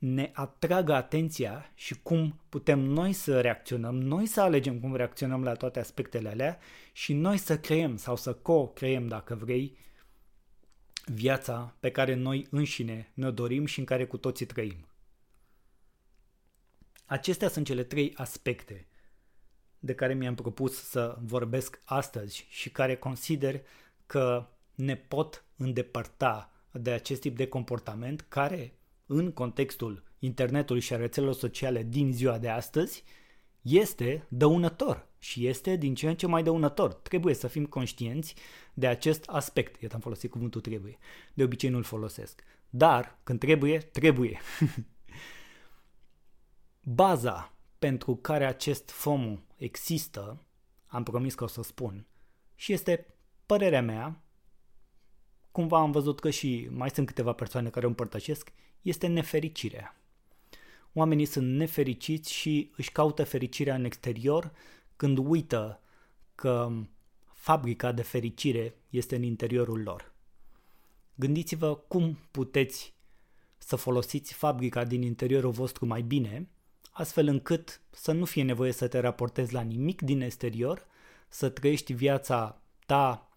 ne 0.06 0.32
atragă 0.34 0.94
atenția 0.94 1.72
și 1.76 2.02
cum 2.02 2.40
putem 2.50 2.80
noi 2.80 3.14
să 3.14 3.42
reacționăm, 3.42 3.96
noi 3.96 4.26
să 4.26 4.42
alegem 4.42 4.80
cum 4.80 4.96
reacționăm 4.96 5.44
la 5.44 5.54
toate 5.54 5.80
aspectele 5.80 6.30
alea 6.30 6.60
și 6.94 7.14
noi 7.14 7.38
să 7.38 7.60
creăm 7.60 7.98
sau 7.98 8.16
să 8.16 8.34
co-creăm, 8.34 9.08
dacă 9.08 9.36
vrei, 9.36 9.78
viața 11.06 11.76
pe 11.80 11.92
care 11.92 12.14
noi 12.14 12.48
înșine 12.50 13.12
ne 13.14 13.32
dorim 13.32 13.66
și 13.66 13.80
în 13.80 13.86
care 13.86 14.06
cu 14.06 14.18
toții 14.18 14.46
trăim. 14.46 14.88
Acestea 17.06 17.50
sunt 17.50 17.66
cele 17.66 17.84
trei 17.84 18.14
aspecte 18.16 18.88
de 19.80 19.96
care 19.96 20.14
mi-am 20.14 20.36
propus 20.36 20.84
să 20.84 21.18
vorbesc 21.22 21.82
astăzi 21.86 22.46
și 22.50 22.70
care 22.70 22.96
consider 22.96 23.62
că 24.06 24.48
ne 24.76 24.96
pot 24.96 25.46
îndepărta 25.58 26.52
de 26.72 26.92
acest 26.92 27.22
tip 27.22 27.36
de 27.36 27.48
comportament 27.48 28.22
care 28.22 28.74
în 29.06 29.32
contextul 29.32 30.04
internetului 30.20 30.82
și 30.82 30.94
a 30.94 30.98
rețelelor 30.98 31.36
sociale 31.36 31.84
din 31.84 32.14
ziua 32.14 32.38
de 32.38 32.50
astăzi 32.50 33.04
este 33.62 34.26
dăunător 34.30 35.08
și 35.20 35.48
este 35.48 35.76
din 35.76 35.96
ce 35.96 36.10
în 36.10 36.16
ce 36.16 36.28
mai 36.28 36.44
dăunător. 36.44 36.94
Trebuie 36.94 37.34
să 37.34 37.48
fim 37.48 37.66
conștienți 37.66 38.36
de 38.74 38.88
acest 38.88 39.24
aspect. 39.26 39.82
Iată 39.82 39.96
am 39.96 40.02
folosit 40.02 40.32
cuvântul 40.32 40.62
trebuie. 40.62 40.98
De 41.34 41.44
obicei 41.44 41.70
nu-l 41.70 41.84
folosesc. 41.84 42.44
Dar 42.70 43.20
când 43.24 43.40
trebuie, 43.40 43.78
trebuie. 43.78 44.40
Baza 46.84 47.54
pentru 47.80 48.16
care 48.16 48.46
acest 48.46 48.90
FOMO 48.90 49.40
există, 49.58 50.46
am 50.86 51.04
promis 51.04 51.36
că 51.36 51.44
o 51.44 51.48
să 51.48 51.62
spun, 51.62 52.08
și 52.56 52.74
este 52.74 53.16
părerea 53.46 53.82
mea, 53.82 54.22
cumva 55.52 55.80
am 55.80 55.92
văzut 55.92 56.20
că 56.20 56.30
și 56.30 56.68
mai 56.72 56.90
sunt 56.90 57.08
câteva 57.08 57.34
persoane 57.34 57.70
care 57.70 57.86
o 57.86 57.90
împărtășesc, 57.90 58.52
este 58.84 59.08
nefericirea. 59.08 59.98
Oamenii 60.94 61.26
sunt 61.26 61.56
nefericiți 61.56 62.34
și 62.34 62.72
își 62.78 62.92
caută 62.92 63.24
fericirea 63.24 63.76
în 63.76 63.86
exterior 63.86 64.52
când 64.96 65.18
uită 65.18 65.82
că 66.36 66.72
fabrica 67.34 67.92
de 67.92 68.02
fericire 68.02 68.76
este 68.90 69.16
în 69.16 69.24
interiorul 69.24 69.82
lor. 69.82 70.14
Gândiți-vă 71.16 71.76
cum 71.76 72.18
puteți 72.32 72.94
să 73.58 73.76
folosiți 73.76 74.34
fabrica 74.34 74.84
din 74.84 75.02
interiorul 75.02 75.52
vostru 75.52 75.86
mai 75.86 76.02
bine, 76.02 76.50
astfel 76.92 77.28
încât 77.28 77.82
să 77.90 78.12
nu 78.12 78.26
fie 78.26 78.44
nevoie 78.44 78.72
să 78.72 78.88
te 78.88 79.00
raportezi 79.00 79.54
la 79.54 79.62
nimic 79.62 80.02
din 80.02 80.22
exterior, 80.22 80.86
să 81.28 81.50
trăiești 81.50 81.94
viața 81.94 82.62
ta 82.86 83.30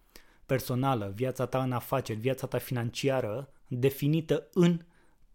personală, 0.45 1.11
viața 1.15 1.45
ta 1.45 1.63
în 1.63 1.71
afaceri, 1.71 2.19
viața 2.19 2.47
ta 2.47 2.57
financiară, 2.57 3.51
definită 3.67 4.47
în 4.53 4.81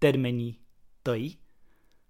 termenii 0.02 0.60
tăi 1.02 1.38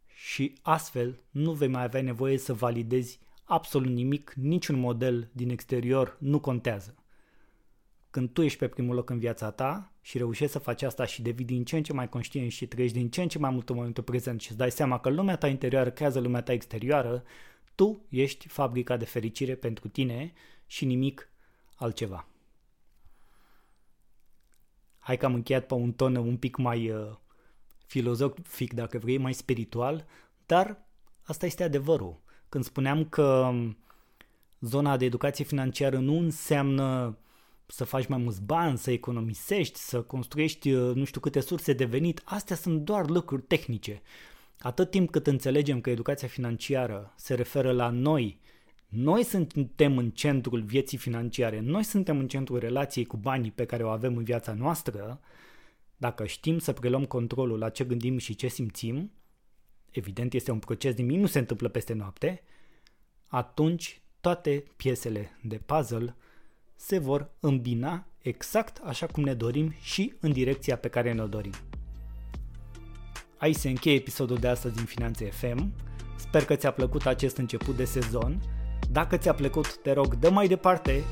și 0.07 0.55
astfel 0.63 1.23
nu 1.31 1.53
vei 1.53 1.69
mai 1.69 1.83
avea 1.83 2.03
nevoie 2.03 2.39
să 2.39 2.55
validezi 2.55 3.21
absolut 3.45 3.93
nimic, 3.93 4.33
niciun 4.37 4.79
model 4.79 5.31
din 5.33 5.51
exterior 5.51 6.17
nu 6.21 6.41
contează. 6.41 6.95
Când 8.11 8.31
tu 8.31 8.43
ești 8.43 8.59
pe 8.59 8.69
primul 8.69 8.95
loc 8.95 9.11
în 9.11 9.19
viața 9.19 9.51
ta 9.51 9.93
și 10.01 10.19
reușești 10.19 10.53
să 10.53 10.59
faci 10.59 10.83
asta 10.83 11.05
și 11.05 11.23
devii 11.23 11.45
din 11.45 11.65
ce 11.65 11.77
în 11.77 11.83
ce 11.83 11.93
mai 11.93 12.09
conștient 12.09 12.51
și 12.51 12.67
trăiești 12.67 12.99
din 12.99 13.11
ce 13.11 13.23
în 13.23 13.29
ce 13.29 13.39
mai 13.39 13.51
mult 13.51 13.69
în 13.69 13.77
momentul 13.77 14.03
prezent 14.03 14.41
și 14.41 14.49
îți 14.49 14.59
dai 14.59 14.71
seama 14.71 15.01
că 15.01 15.09
lumea 15.09 15.37
ta 15.37 15.49
interioară 15.49 15.91
creează 15.91 16.21
lumea 16.21 16.43
ta 16.43 16.53
exterioară, 16.53 17.23
tu 17.75 18.05
ești 18.09 18.49
fabrica 18.49 18.97
de 18.97 19.05
fericire 19.05 19.55
pentru 19.55 19.89
tine 19.89 20.33
și 20.67 20.85
nimic 20.85 21.29
altceva. 21.75 22.29
Hai 24.99 25.17
că 25.17 25.27
am 25.27 25.35
încheiat 25.35 25.67
pe 25.67 25.75
un 25.75 25.93
ton 25.93 26.17
un 26.17 26.37
pic 26.37 26.57
mai 26.57 26.91
uh, 26.91 27.17
filozofic, 27.93 28.73
dacă 28.73 28.99
vrei, 28.99 29.19
mai 29.19 29.35
spiritual, 29.35 30.07
dar 30.47 30.89
asta 31.23 31.47
este 31.47 31.63
adevărul. 31.63 32.21
Când 32.49 32.65
spuneam 32.65 33.05
că 33.05 33.23
um, 33.23 33.77
zona 34.61 34.97
de 34.97 35.05
educație 35.05 35.45
financiară 35.45 35.99
nu 35.99 36.19
înseamnă 36.19 37.17
să 37.67 37.85
faci 37.85 38.07
mai 38.07 38.19
mulți 38.19 38.43
bani, 38.43 38.79
să 38.79 38.91
economisești, 38.91 39.79
să 39.79 40.01
construiești 40.01 40.73
uh, 40.73 40.95
nu 40.95 41.05
știu 41.05 41.21
câte 41.21 41.41
surse 41.41 41.73
de 41.73 41.85
venit, 41.85 42.23
astea 42.25 42.57
sunt 42.57 42.81
doar 42.81 43.09
lucruri 43.09 43.43
tehnice. 43.43 44.03
Atât 44.59 44.91
timp 44.91 45.11
cât 45.11 45.27
înțelegem 45.27 45.81
că 45.81 45.91
educația 45.91 46.29
financiară 46.29 47.13
se 47.17 47.35
referă 47.35 47.73
la 47.73 47.89
noi, 47.91 48.41
noi 48.89 49.25
suntem 49.25 49.99
în 49.99 50.11
centrul 50.11 50.63
vieții 50.63 50.99
financiare, 50.99 51.61
noi 51.61 51.83
suntem 51.83 52.19
în 52.19 52.29
centrul 52.29 52.59
relației 52.59 53.05
cu 53.05 53.17
banii 53.17 53.51
pe 53.51 53.65
care 53.65 53.85
o 53.85 53.89
avem 53.89 54.17
în 54.17 54.25
viața 54.25 54.53
noastră, 54.53 55.21
dacă 56.03 56.27
știm 56.27 56.59
să 56.59 56.73
preluăm 56.73 57.05
controlul 57.05 57.59
la 57.59 57.69
ce 57.69 57.85
gândim 57.85 58.19
și 58.19 58.35
ce 58.35 58.49
simțim, 58.49 59.13
evident 59.91 60.33
este 60.33 60.51
un 60.51 60.59
proces 60.59 60.95
nimic 60.95 61.19
nu 61.19 61.27
se 61.27 61.39
întâmplă 61.39 61.69
peste 61.69 61.93
noapte, 61.93 62.43
atunci 63.27 64.03
toate 64.21 64.65
piesele 64.77 65.39
de 65.43 65.57
puzzle 65.67 66.17
se 66.75 66.99
vor 66.99 67.31
îmbina 67.41 68.07
exact 68.19 68.81
așa 68.85 69.07
cum 69.07 69.23
ne 69.23 69.35
dorim 69.35 69.75
și 69.81 70.13
în 70.21 70.33
direcția 70.33 70.77
pe 70.77 70.89
care 70.89 71.13
ne-o 71.13 71.27
dorim. 71.27 71.53
Aici 73.37 73.57
se 73.57 73.69
încheie 73.69 73.97
episodul 73.97 74.37
de 74.37 74.49
astăzi 74.49 74.75
din 74.75 74.85
Finanțe 74.85 75.31
FM. 75.31 75.73
Sper 76.17 76.45
că 76.45 76.57
ți-a 76.57 76.71
plăcut 76.71 77.07
acest 77.07 77.37
început 77.37 77.77
de 77.77 77.85
sezon. 77.85 78.43
Dacă 78.91 79.17
ți-a 79.17 79.35
plăcut, 79.35 79.77
te 79.77 79.93
rog, 79.93 80.15
dă 80.15 80.31
mai 80.31 80.49
departe, 80.49 81.05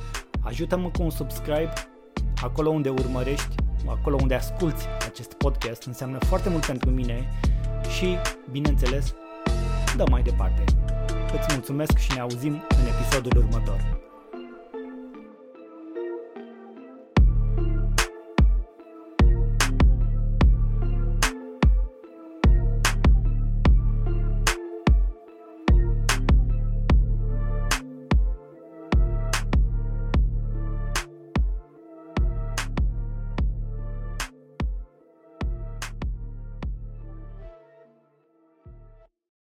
ajută-mă 0.43 0.91
cu 0.91 1.03
un 1.03 1.11
subscribe 1.11 1.73
acolo 2.43 2.69
unde 2.71 2.89
urmărești, 2.89 3.55
acolo 3.99 4.17
unde 4.21 4.35
asculti 4.35 4.85
acest 5.07 5.33
podcast, 5.33 5.83
înseamnă 5.83 6.19
foarte 6.19 6.49
mult 6.49 6.67
pentru 6.67 6.91
mine 6.91 7.29
și, 7.97 8.17
bineînțeles, 8.51 9.15
dă 9.97 10.05
mai 10.11 10.23
departe. 10.23 10.65
Îți 11.39 11.55
mulțumesc 11.55 11.97
și 11.97 12.13
ne 12.15 12.21
auzim 12.21 12.53
în 12.53 12.87
episodul 12.87 13.43
următor. 13.43 14.10